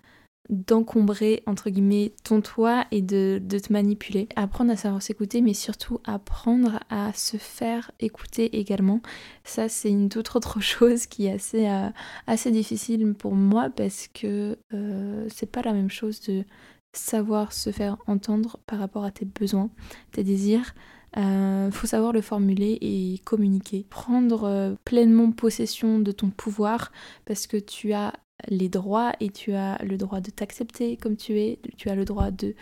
d'encombrer 0.50 1.42
entre 1.46 1.70
guillemets 1.70 2.12
ton 2.22 2.40
toit 2.40 2.84
et 2.90 3.00
de, 3.00 3.40
te 3.48 3.72
manipuler. 3.72 4.28
Apprendre 4.36 4.72
à 4.72 4.76
savoir 4.76 5.02
s'écouter 5.02 5.40
mais 5.40 5.54
surtout 5.54 6.00
apprendre 6.04 6.80
à 6.90 7.12
se 7.14 7.36
faire 7.36 7.90
écouter 8.00 8.58
également. 8.58 9.00
Ça 9.44 9.68
c'est 9.68 9.90
une 9.90 10.08
toute 10.08 10.34
autre 10.36 10.60
chose 10.60 11.06
qui 11.06 11.26
est 11.26 11.32
assez, 11.32 11.66
euh, 11.66 11.88
assez 12.26 12.50
difficile 12.50 13.14
pour 13.14 13.34
moi 13.34 13.70
parce 13.70 14.08
que 14.08 14.58
euh, 14.72 15.26
c'est 15.32 15.50
pas 15.50 15.62
la 15.62 15.72
même 15.72 15.90
chose 15.90 16.20
de 16.22 16.44
savoir 16.92 17.52
se 17.52 17.72
faire 17.72 17.96
entendre 18.06 18.58
par 18.66 18.78
rapport 18.78 19.04
à 19.04 19.10
tes 19.10 19.24
besoins, 19.24 19.70
tes 20.12 20.24
désirs. 20.24 20.74
Euh, 21.16 21.70
faut 21.70 21.86
savoir 21.86 22.12
le 22.12 22.20
formuler 22.20 22.76
et 22.80 23.20
communiquer. 23.24 23.86
Prendre 23.88 24.76
pleinement 24.84 25.30
possession 25.30 26.00
de 26.00 26.10
ton 26.10 26.30
pouvoir 26.30 26.90
parce 27.24 27.46
que 27.46 27.56
tu 27.56 27.92
as 27.92 28.12
les 28.48 28.68
droits 28.68 29.12
et 29.20 29.30
tu 29.30 29.52
as 29.52 29.82
le 29.82 29.96
droit 29.96 30.20
de 30.20 30.30
t'accepter 30.30 30.96
comme 30.96 31.16
tu 31.16 31.38
es, 31.38 31.58
tu 31.76 31.88
as 31.88 31.94
le 31.94 32.04
droit 32.04 32.30
de, 32.30 32.54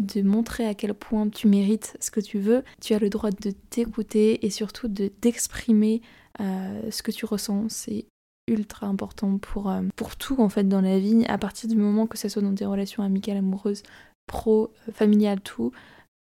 de 0.00 0.22
montrer 0.22 0.66
à 0.66 0.74
quel 0.74 0.94
point 0.94 1.28
tu 1.28 1.48
mérites 1.48 1.96
ce 2.00 2.10
que 2.10 2.20
tu 2.20 2.38
veux, 2.38 2.62
tu 2.80 2.94
as 2.94 2.98
le 2.98 3.08
droit 3.08 3.30
de 3.30 3.50
t'écouter 3.70 4.44
et 4.44 4.50
surtout 4.50 4.88
de 4.88 5.10
d'exprimer 5.20 6.02
euh, 6.40 6.90
ce 6.90 7.02
que 7.02 7.10
tu 7.10 7.24
ressens. 7.24 7.66
C'est 7.68 8.06
ultra 8.48 8.86
important 8.86 9.38
pour, 9.38 9.70
euh, 9.70 9.82
pour 9.96 10.16
tout 10.16 10.40
en 10.40 10.48
fait 10.48 10.68
dans 10.68 10.80
la 10.80 10.98
vie, 10.98 11.24
à 11.26 11.38
partir 11.38 11.68
du 11.68 11.76
moment 11.76 12.06
que 12.06 12.18
ce 12.18 12.28
soit 12.28 12.42
dans 12.42 12.54
tes 12.54 12.66
relations 12.66 13.02
amicales, 13.02 13.38
amoureuses, 13.38 13.82
pro, 14.26 14.72
euh, 14.88 14.92
familiales, 14.92 15.40
tout, 15.40 15.72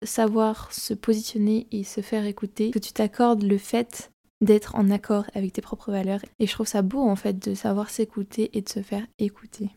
savoir 0.04 0.72
se 0.72 0.94
positionner 0.94 1.68
et 1.72 1.84
se 1.84 2.02
faire 2.02 2.26
écouter, 2.26 2.72
que 2.72 2.80
tu 2.80 2.94
t'accordes 2.94 3.44
le 3.44 3.58
fait 3.58 4.12
d'être 4.42 4.76
en 4.76 4.90
accord 4.90 5.26
avec 5.34 5.54
tes 5.54 5.62
propres 5.62 5.92
valeurs. 5.92 6.22
Et 6.40 6.48
je 6.48 6.52
trouve 6.52 6.68
ça 6.68 6.82
beau 6.82 7.02
en 7.02 7.16
fait 7.16 7.40
de 7.40 7.54
savoir 7.54 7.90
s'écouter 7.90 8.58
et 8.58 8.62
de 8.62 8.70
se 8.70 8.82
faire 8.82 9.06
écouter. 9.20 9.70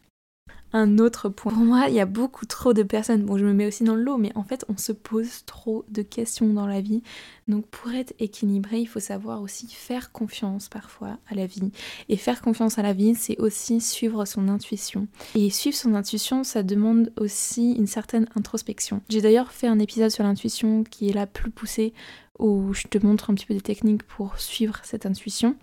Un 0.73 0.99
autre 0.99 1.29
point. 1.29 1.53
Pour 1.53 1.63
moi, 1.63 1.87
il 1.89 1.95
y 1.95 2.01
a 2.01 2.07
beaucoup 2.07 2.47
trop 2.47 2.73
de 2.73 2.83
personnes, 2.83 3.25
bon 3.25 3.39
je 3.39 3.45
me 3.45 3.53
mets 3.53 3.67
aussi 3.67 3.85
dans 3.85 3.95
le 3.95 4.03
lot, 4.03 4.19
mais 4.19 4.33
en 4.35 4.45
fait 4.45 4.65
on 4.69 4.77
se 4.77 4.93
pose 4.93 5.45
trop 5.47 5.85
de 5.89 6.03
questions 6.03 6.53
dans 6.53 6.67
la 6.67 6.81
vie. 6.81 7.03
Donc 7.47 7.67
pour 7.67 7.93
être 7.93 8.13
équilibré, 8.19 8.79
il 8.79 8.87
faut 8.87 9.01
savoir 9.01 9.41
aussi 9.41 9.67
faire 9.69 10.13
confiance 10.13 10.69
parfois 10.69 11.19
à 11.31 11.35
la 11.35 11.47
vie. 11.47 11.73
Et 12.09 12.17
faire 12.17 12.43
confiance 12.43 12.79
à 12.79 12.83
la 12.83 12.93
vie, 12.93 13.15
c'est 13.15 13.39
aussi 13.41 13.81
suivre 13.81 14.25
son 14.25 14.49
intuition. 14.49 15.09
Et 15.35 15.51
suivre 15.51 15.77
son 15.77 15.95
intuition, 15.95 16.45
ça 16.45 16.63
demande 16.63 17.13
aussi 17.17 17.73
une 17.73 17.87
certaine 17.87 18.29
introspection. 18.37 19.01
J'ai 19.09 19.23
d'ailleurs 19.23 19.53
fait 19.53 19.67
un 19.67 19.79
épisode 19.79 20.11
sur 20.11 20.25
l'intuition 20.25 20.85
qui 20.85 21.09
est 21.09 21.15
là 21.15 21.27
plus 21.27 21.51
poussé, 21.51 21.95
où 22.39 22.73
je 22.73 22.87
te 22.87 23.05
montre 23.05 23.31
un 23.31 23.35
petit 23.35 23.47
peu 23.47 23.55
des 23.55 23.61
techniques 23.61 24.03
pour 24.03 24.39
suivre 24.39 24.79
cette 24.85 25.07
intuition. 25.07 25.57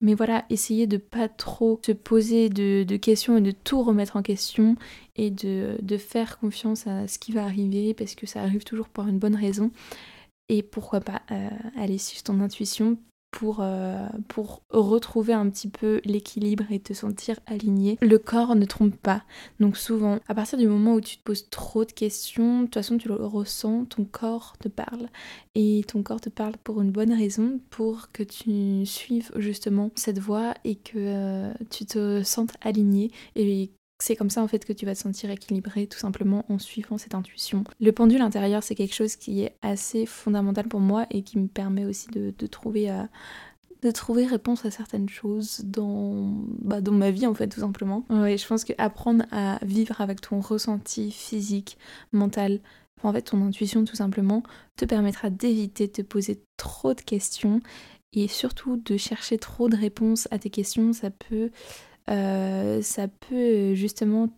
Mais 0.00 0.14
voilà, 0.14 0.46
essayer 0.48 0.86
de 0.86 0.96
pas 0.96 1.28
trop 1.28 1.78
se 1.84 1.92
poser 1.92 2.48
de, 2.48 2.96
questions 2.96 3.36
et 3.36 3.42
de 3.42 3.50
tout 3.50 3.82
remettre 3.82 4.16
en 4.16 4.22
question 4.22 4.76
et 5.16 5.30
de, 5.30 5.96
faire 5.98 6.38
confiance 6.38 6.86
à 6.86 7.06
ce 7.06 7.18
qui 7.18 7.32
va 7.32 7.44
arriver 7.44 7.92
parce 7.92 8.14
que 8.14 8.26
ça 8.26 8.42
arrive 8.42 8.64
toujours 8.64 8.88
pour 8.88 9.06
une 9.06 9.18
bonne 9.18 9.36
raison. 9.36 9.70
Et 10.48 10.62
pourquoi 10.62 11.00
pas 11.00 11.22
euh, 11.30 11.48
aller 11.76 11.98
suivre 11.98 12.24
ton 12.24 12.40
intuition 12.40 12.96
pour, 13.30 13.58
euh, 13.60 14.06
pour 14.28 14.62
retrouver 14.70 15.32
un 15.32 15.48
petit 15.50 15.68
peu 15.68 16.00
l'équilibre 16.04 16.64
et 16.70 16.80
te 16.80 16.92
sentir 16.92 17.38
aligné. 17.46 17.98
Le 18.00 18.18
corps 18.18 18.54
ne 18.54 18.64
trompe 18.64 18.96
pas. 18.96 19.22
Donc 19.60 19.76
souvent, 19.76 20.18
à 20.28 20.34
partir 20.34 20.58
du 20.58 20.66
moment 20.66 20.94
où 20.94 21.00
tu 21.00 21.16
te 21.16 21.22
poses 21.22 21.48
trop 21.50 21.84
de 21.84 21.92
questions, 21.92 22.60
de 22.60 22.64
toute 22.64 22.74
façon 22.74 22.98
tu 22.98 23.08
le 23.08 23.14
ressens, 23.14 23.86
ton 23.86 24.04
corps 24.04 24.54
te 24.58 24.68
parle. 24.68 25.08
Et 25.54 25.84
ton 25.88 26.02
corps 26.02 26.20
te 26.20 26.28
parle 26.28 26.56
pour 26.62 26.80
une 26.80 26.90
bonne 26.90 27.12
raison, 27.12 27.60
pour 27.70 28.12
que 28.12 28.22
tu 28.22 28.84
suives 28.86 29.30
justement 29.36 29.90
cette 29.94 30.18
voie 30.18 30.54
et 30.64 30.76
que 30.76 30.96
euh, 30.96 31.52
tu 31.70 31.86
te 31.86 32.22
sentes 32.22 32.54
aligné 32.62 33.10
et 33.36 33.70
c'est 34.02 34.16
comme 34.16 34.30
ça 34.30 34.42
en 34.42 34.48
fait 34.48 34.64
que 34.64 34.72
tu 34.72 34.86
vas 34.86 34.94
te 34.94 35.00
sentir 35.00 35.30
équilibré 35.30 35.86
tout 35.86 35.98
simplement 35.98 36.44
en 36.48 36.58
suivant 36.58 36.98
cette 36.98 37.14
intuition. 37.14 37.64
Le 37.80 37.92
pendule 37.92 38.22
intérieur 38.22 38.62
c'est 38.62 38.74
quelque 38.74 38.94
chose 38.94 39.16
qui 39.16 39.42
est 39.42 39.54
assez 39.62 40.06
fondamental 40.06 40.68
pour 40.68 40.80
moi 40.80 41.06
et 41.10 41.22
qui 41.22 41.38
me 41.38 41.48
permet 41.48 41.84
aussi 41.84 42.08
de, 42.08 42.46
trouver 42.46 42.90
euh, 42.90 43.02
de 43.82 43.90
trouver 43.90 44.26
réponse 44.26 44.64
à 44.64 44.70
certaines 44.70 45.08
choses 45.08 45.62
dans, 45.64 46.32
bah, 46.60 46.80
dans 46.80 46.92
ma 46.92 47.10
vie 47.10 47.26
en 47.26 47.34
fait 47.34 47.48
tout 47.48 47.60
simplement. 47.60 48.04
Ouais, 48.10 48.36
je 48.36 48.46
pense 48.46 48.64
que 48.64 48.72
apprendre 48.78 49.24
à 49.30 49.58
vivre 49.64 50.00
avec 50.00 50.20
ton 50.20 50.40
ressenti 50.40 51.10
physique, 51.10 51.78
mental, 52.12 52.60
en 53.02 53.12
fait 53.12 53.22
ton 53.22 53.42
intuition 53.42 53.84
tout 53.84 53.96
simplement, 53.96 54.42
te 54.76 54.84
permettra 54.84 55.30
d'éviter 55.30 55.86
de 55.86 55.92
te 55.92 56.02
poser 56.02 56.42
trop 56.56 56.94
de 56.94 57.00
questions 57.00 57.60
et 58.12 58.28
surtout 58.28 58.76
de 58.76 58.96
chercher 58.96 59.38
trop 59.38 59.68
de 59.68 59.76
réponses 59.76 60.26
à 60.30 60.38
tes 60.38 60.50
questions, 60.50 60.92
ça 60.92 61.10
peut 61.10 61.50
euh, 62.08 62.82
ça 62.82 63.08
peut 63.08 63.74
justement 63.74 64.28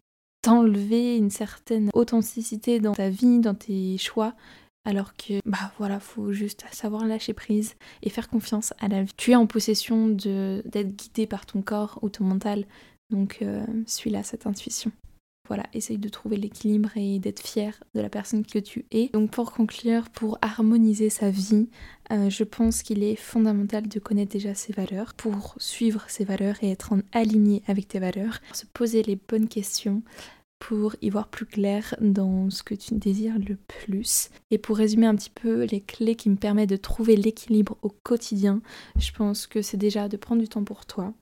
t'enlever 0.42 1.16
une 1.16 1.30
certaine 1.30 1.90
authenticité 1.94 2.80
dans 2.80 2.94
ta 2.94 3.08
vie, 3.10 3.38
dans 3.38 3.54
tes 3.54 3.96
choix. 3.98 4.34
Alors 4.84 5.14
que, 5.14 5.34
bah 5.44 5.72
voilà, 5.78 6.00
faut 6.00 6.32
juste 6.32 6.64
savoir 6.72 7.06
lâcher 7.06 7.34
prise 7.34 7.74
et 8.02 8.10
faire 8.10 8.28
confiance 8.28 8.74
à 8.80 8.88
la 8.88 9.04
vie. 9.04 9.12
Tu 9.16 9.30
es 9.30 9.36
en 9.36 9.46
possession 9.46 10.08
d'être 10.08 10.96
guidé 10.96 11.28
par 11.28 11.46
ton 11.46 11.62
corps 11.62 12.00
ou 12.02 12.08
ton 12.08 12.24
mental, 12.24 12.64
donc 13.10 13.38
euh, 13.42 13.64
suis 13.86 14.10
là 14.10 14.24
cette 14.24 14.46
intuition. 14.46 14.90
Voilà, 15.48 15.64
essaye 15.72 15.98
de 15.98 16.08
trouver 16.08 16.36
l'équilibre 16.36 16.90
et 16.96 17.18
d'être 17.18 17.40
fier 17.40 17.82
de 17.94 18.00
la 18.00 18.08
personne 18.08 18.46
que 18.46 18.60
tu 18.60 18.86
es. 18.92 19.10
Donc 19.12 19.30
pour 19.30 19.52
conclure, 19.52 20.08
pour 20.10 20.38
harmoniser 20.40 21.10
sa 21.10 21.30
vie, 21.30 21.68
euh, 22.12 22.30
je 22.30 22.44
pense 22.44 22.82
qu'il 22.82 23.02
est 23.02 23.16
fondamental 23.16 23.88
de 23.88 23.98
connaître 23.98 24.32
déjà 24.32 24.54
ses 24.54 24.72
valeurs 24.72 25.14
pour 25.14 25.54
suivre 25.58 26.04
ses 26.08 26.24
valeurs 26.24 26.56
et 26.62 26.70
être 26.70 26.92
en 26.92 27.00
aligné 27.12 27.62
avec 27.66 27.88
tes 27.88 27.98
valeurs, 27.98 28.38
se 28.52 28.66
poser 28.66 29.02
les 29.02 29.16
bonnes 29.16 29.48
questions 29.48 30.02
pour 30.60 30.94
y 31.02 31.10
voir 31.10 31.26
plus 31.26 31.46
clair 31.46 31.96
dans 32.00 32.48
ce 32.48 32.62
que 32.62 32.76
tu 32.76 32.94
désires 32.94 33.36
le 33.36 33.56
plus. 33.56 34.30
Et 34.52 34.58
pour 34.58 34.76
résumer 34.76 35.06
un 35.06 35.16
petit 35.16 35.30
peu 35.30 35.64
les 35.64 35.80
clés 35.80 36.14
qui 36.14 36.30
me 36.30 36.36
permettent 36.36 36.70
de 36.70 36.76
trouver 36.76 37.16
l'équilibre 37.16 37.76
au 37.82 37.88
quotidien, 37.88 38.62
je 38.96 39.10
pense 39.10 39.48
que 39.48 39.60
c'est 39.60 39.76
déjà 39.76 40.08
de 40.08 40.16
prendre 40.16 40.40
du 40.40 40.48
temps 40.48 40.62
pour 40.62 40.86
toi, 40.86 41.14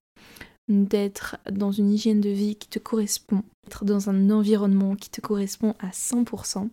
d'être 0.70 1.36
dans 1.50 1.72
une 1.72 1.90
hygiène 1.90 2.20
de 2.20 2.30
vie 2.30 2.54
qui 2.54 2.68
te 2.68 2.78
correspond, 2.78 3.42
d'être 3.64 3.84
dans 3.84 4.08
un 4.08 4.30
environnement 4.30 4.94
qui 4.94 5.10
te 5.10 5.20
correspond 5.20 5.74
à 5.80 5.88
100%, 5.88 6.68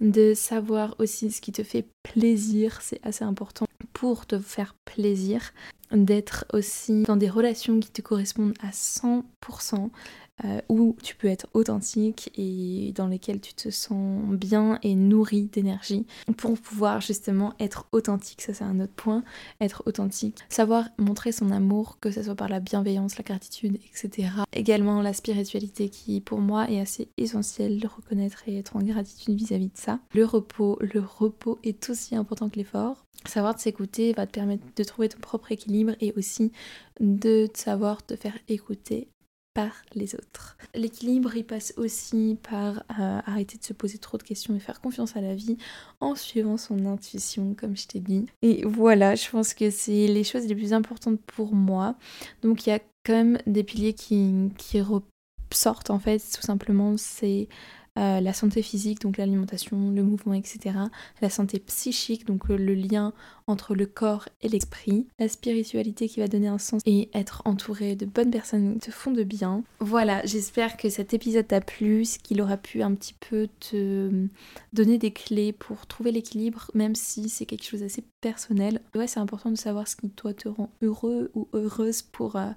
de 0.00 0.34
savoir 0.34 0.96
aussi 0.98 1.30
ce 1.30 1.40
qui 1.40 1.52
te 1.52 1.62
fait 1.62 1.86
plaisir, 2.02 2.82
c'est 2.82 3.00
assez 3.04 3.24
important 3.24 3.66
pour 3.92 4.26
te 4.26 4.38
faire 4.38 4.74
plaisir, 4.84 5.52
d'être 5.92 6.44
aussi 6.52 7.04
dans 7.04 7.16
des 7.16 7.30
relations 7.30 7.78
qui 7.80 7.90
te 7.90 8.02
correspondent 8.02 8.54
à 8.60 8.70
100%, 8.70 9.90
euh, 10.44 10.60
où 10.68 10.96
tu 11.02 11.14
peux 11.14 11.28
être 11.28 11.46
authentique 11.52 12.30
et 12.36 12.92
dans 12.94 13.06
lesquels 13.06 13.40
tu 13.40 13.52
te 13.54 13.70
sens 13.70 14.22
bien 14.30 14.78
et 14.82 14.94
nourri 14.94 15.50
d'énergie 15.52 16.06
pour 16.36 16.58
pouvoir 16.58 17.00
justement 17.00 17.52
être 17.60 17.86
authentique. 17.92 18.42
Ça, 18.42 18.54
c'est 18.54 18.64
un 18.64 18.80
autre 18.80 18.92
point. 18.94 19.22
Être 19.60 19.82
authentique, 19.86 20.38
savoir 20.48 20.88
montrer 20.98 21.32
son 21.32 21.50
amour, 21.50 21.98
que 22.00 22.10
ce 22.10 22.22
soit 22.22 22.34
par 22.34 22.48
la 22.48 22.60
bienveillance, 22.60 23.18
la 23.18 23.24
gratitude, 23.24 23.78
etc. 23.86 24.30
Également 24.52 25.02
la 25.02 25.12
spiritualité 25.12 25.88
qui, 25.88 26.20
pour 26.20 26.40
moi, 26.40 26.70
est 26.70 26.80
assez 26.80 27.08
essentielle 27.16 27.78
de 27.78 27.86
reconnaître 27.86 28.42
et 28.46 28.58
être 28.58 28.76
en 28.76 28.80
gratitude 28.80 29.34
vis-à-vis 29.34 29.66
-vis 29.66 29.72
de 29.72 29.78
ça. 29.78 29.98
Le 30.14 30.24
repos, 30.24 30.78
le 30.80 31.00
repos 31.00 31.58
est 31.62 31.90
aussi 31.90 32.16
important 32.16 32.48
que 32.48 32.56
l'effort. 32.56 33.04
Savoir 33.26 33.54
de 33.54 33.60
s'écouter 33.60 34.14
va 34.14 34.26
te 34.26 34.32
permettre 34.32 34.64
de 34.74 34.84
trouver 34.84 35.10
ton 35.10 35.20
propre 35.20 35.52
équilibre 35.52 35.92
et 36.00 36.14
aussi 36.16 36.52
de 37.00 37.48
savoir 37.54 38.04
te 38.04 38.16
faire 38.16 38.38
écouter 38.48 39.08
par 39.54 39.72
les 39.94 40.14
autres. 40.14 40.56
L'équilibre, 40.74 41.36
il 41.36 41.44
passe 41.44 41.74
aussi 41.76 42.38
par 42.48 42.84
euh, 42.98 43.20
arrêter 43.26 43.58
de 43.58 43.64
se 43.64 43.72
poser 43.72 43.98
trop 43.98 44.18
de 44.18 44.22
questions 44.22 44.54
et 44.54 44.60
faire 44.60 44.80
confiance 44.80 45.16
à 45.16 45.20
la 45.20 45.34
vie 45.34 45.56
en 46.00 46.14
suivant 46.14 46.56
son 46.56 46.86
intuition, 46.86 47.54
comme 47.54 47.76
je 47.76 47.86
t'ai 47.86 48.00
dit. 48.00 48.26
Et 48.42 48.64
voilà, 48.64 49.14
je 49.14 49.28
pense 49.28 49.54
que 49.54 49.70
c'est 49.70 50.06
les 50.06 50.24
choses 50.24 50.46
les 50.46 50.54
plus 50.54 50.72
importantes 50.72 51.20
pour 51.26 51.54
moi. 51.54 51.96
Donc 52.42 52.66
il 52.66 52.70
y 52.70 52.72
a 52.72 52.80
quand 53.04 53.12
même 53.12 53.38
des 53.46 53.64
piliers 53.64 53.94
qui, 53.94 54.50
qui 54.56 54.80
ressortent 54.80 55.90
en 55.90 55.98
fait, 55.98 56.18
tout 56.18 56.42
simplement, 56.42 56.96
c'est 56.96 57.48
euh, 57.98 58.20
la 58.20 58.32
santé 58.32 58.62
physique, 58.62 59.00
donc 59.00 59.16
l'alimentation, 59.16 59.90
le 59.90 60.02
mouvement, 60.04 60.34
etc. 60.34 60.76
La 61.20 61.28
santé 61.28 61.58
psychique, 61.58 62.24
donc 62.24 62.48
euh, 62.48 62.56
le 62.56 62.74
lien 62.74 63.12
entre 63.48 63.74
le 63.74 63.86
corps 63.86 64.28
et 64.42 64.48
l'esprit. 64.48 65.08
La 65.18 65.28
spiritualité 65.28 66.08
qui 66.08 66.20
va 66.20 66.28
donner 66.28 66.46
un 66.46 66.58
sens 66.58 66.82
et 66.86 67.10
être 67.14 67.42
entouré 67.44 67.96
de 67.96 68.06
bonnes 68.06 68.30
personnes 68.30 68.74
qui 68.74 68.90
te 68.90 68.90
font 68.92 69.10
de 69.10 69.24
bien. 69.24 69.64
Voilà, 69.80 70.24
j'espère 70.24 70.76
que 70.76 70.88
cet 70.88 71.14
épisode 71.14 71.48
t'a 71.48 71.60
plu, 71.60 72.04
qu'il 72.22 72.40
aura 72.40 72.56
pu 72.56 72.82
un 72.82 72.94
petit 72.94 73.14
peu 73.14 73.48
te 73.58 74.28
donner 74.72 74.98
des 74.98 75.10
clés 75.10 75.52
pour 75.52 75.86
trouver 75.86 76.12
l'équilibre, 76.12 76.70
même 76.74 76.94
si 76.94 77.28
c'est 77.28 77.44
quelque 77.44 77.64
chose 77.64 77.80
d'assez 77.80 78.04
personnel. 78.20 78.80
Ouais, 78.94 79.08
c'est 79.08 79.20
important 79.20 79.50
de 79.50 79.56
savoir 79.56 79.88
ce 79.88 79.96
qui 79.96 80.10
toi 80.10 80.32
te 80.32 80.48
rend 80.48 80.70
heureux 80.80 81.32
ou 81.34 81.48
heureuse 81.52 82.02
pour, 82.02 82.36
euh, 82.36 82.50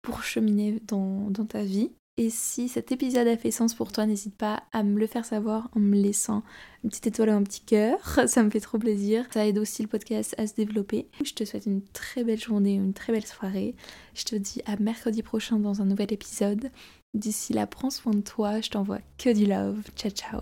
pour 0.00 0.22
cheminer 0.22 0.80
dans, 0.86 1.28
dans 1.30 1.44
ta 1.44 1.62
vie. 1.64 1.90
Et 2.18 2.30
si 2.30 2.68
cet 2.68 2.92
épisode 2.92 3.28
a 3.28 3.36
fait 3.36 3.50
sens 3.50 3.74
pour 3.74 3.92
toi, 3.92 4.06
n'hésite 4.06 4.34
pas 4.34 4.62
à 4.72 4.82
me 4.82 4.98
le 4.98 5.06
faire 5.06 5.26
savoir 5.26 5.68
en 5.76 5.80
me 5.80 5.96
laissant 5.96 6.42
une 6.82 6.88
petite 6.88 7.08
étoile 7.08 7.28
ou 7.28 7.32
un 7.32 7.42
petit 7.42 7.60
cœur. 7.60 7.98
Ça 8.26 8.42
me 8.42 8.48
fait 8.48 8.60
trop 8.60 8.78
plaisir. 8.78 9.26
Ça 9.32 9.46
aide 9.46 9.58
aussi 9.58 9.82
le 9.82 9.88
podcast 9.88 10.34
à 10.38 10.46
se 10.46 10.54
développer. 10.54 11.08
Je 11.22 11.34
te 11.34 11.44
souhaite 11.44 11.66
une 11.66 11.82
très 11.82 12.24
belle 12.24 12.40
journée, 12.40 12.74
une 12.74 12.94
très 12.94 13.12
belle 13.12 13.26
soirée. 13.26 13.74
Je 14.14 14.24
te 14.24 14.34
dis 14.34 14.62
à 14.64 14.76
mercredi 14.76 15.22
prochain 15.22 15.58
dans 15.58 15.82
un 15.82 15.84
nouvel 15.84 16.10
épisode. 16.10 16.70
D'ici 17.12 17.52
là, 17.52 17.66
prends 17.66 17.90
soin 17.90 18.12
de 18.12 18.20
toi. 18.20 18.62
Je 18.62 18.70
t'envoie 18.70 19.00
que 19.18 19.34
du 19.34 19.44
love. 19.44 19.82
Ciao, 19.94 20.10
ciao. 20.10 20.40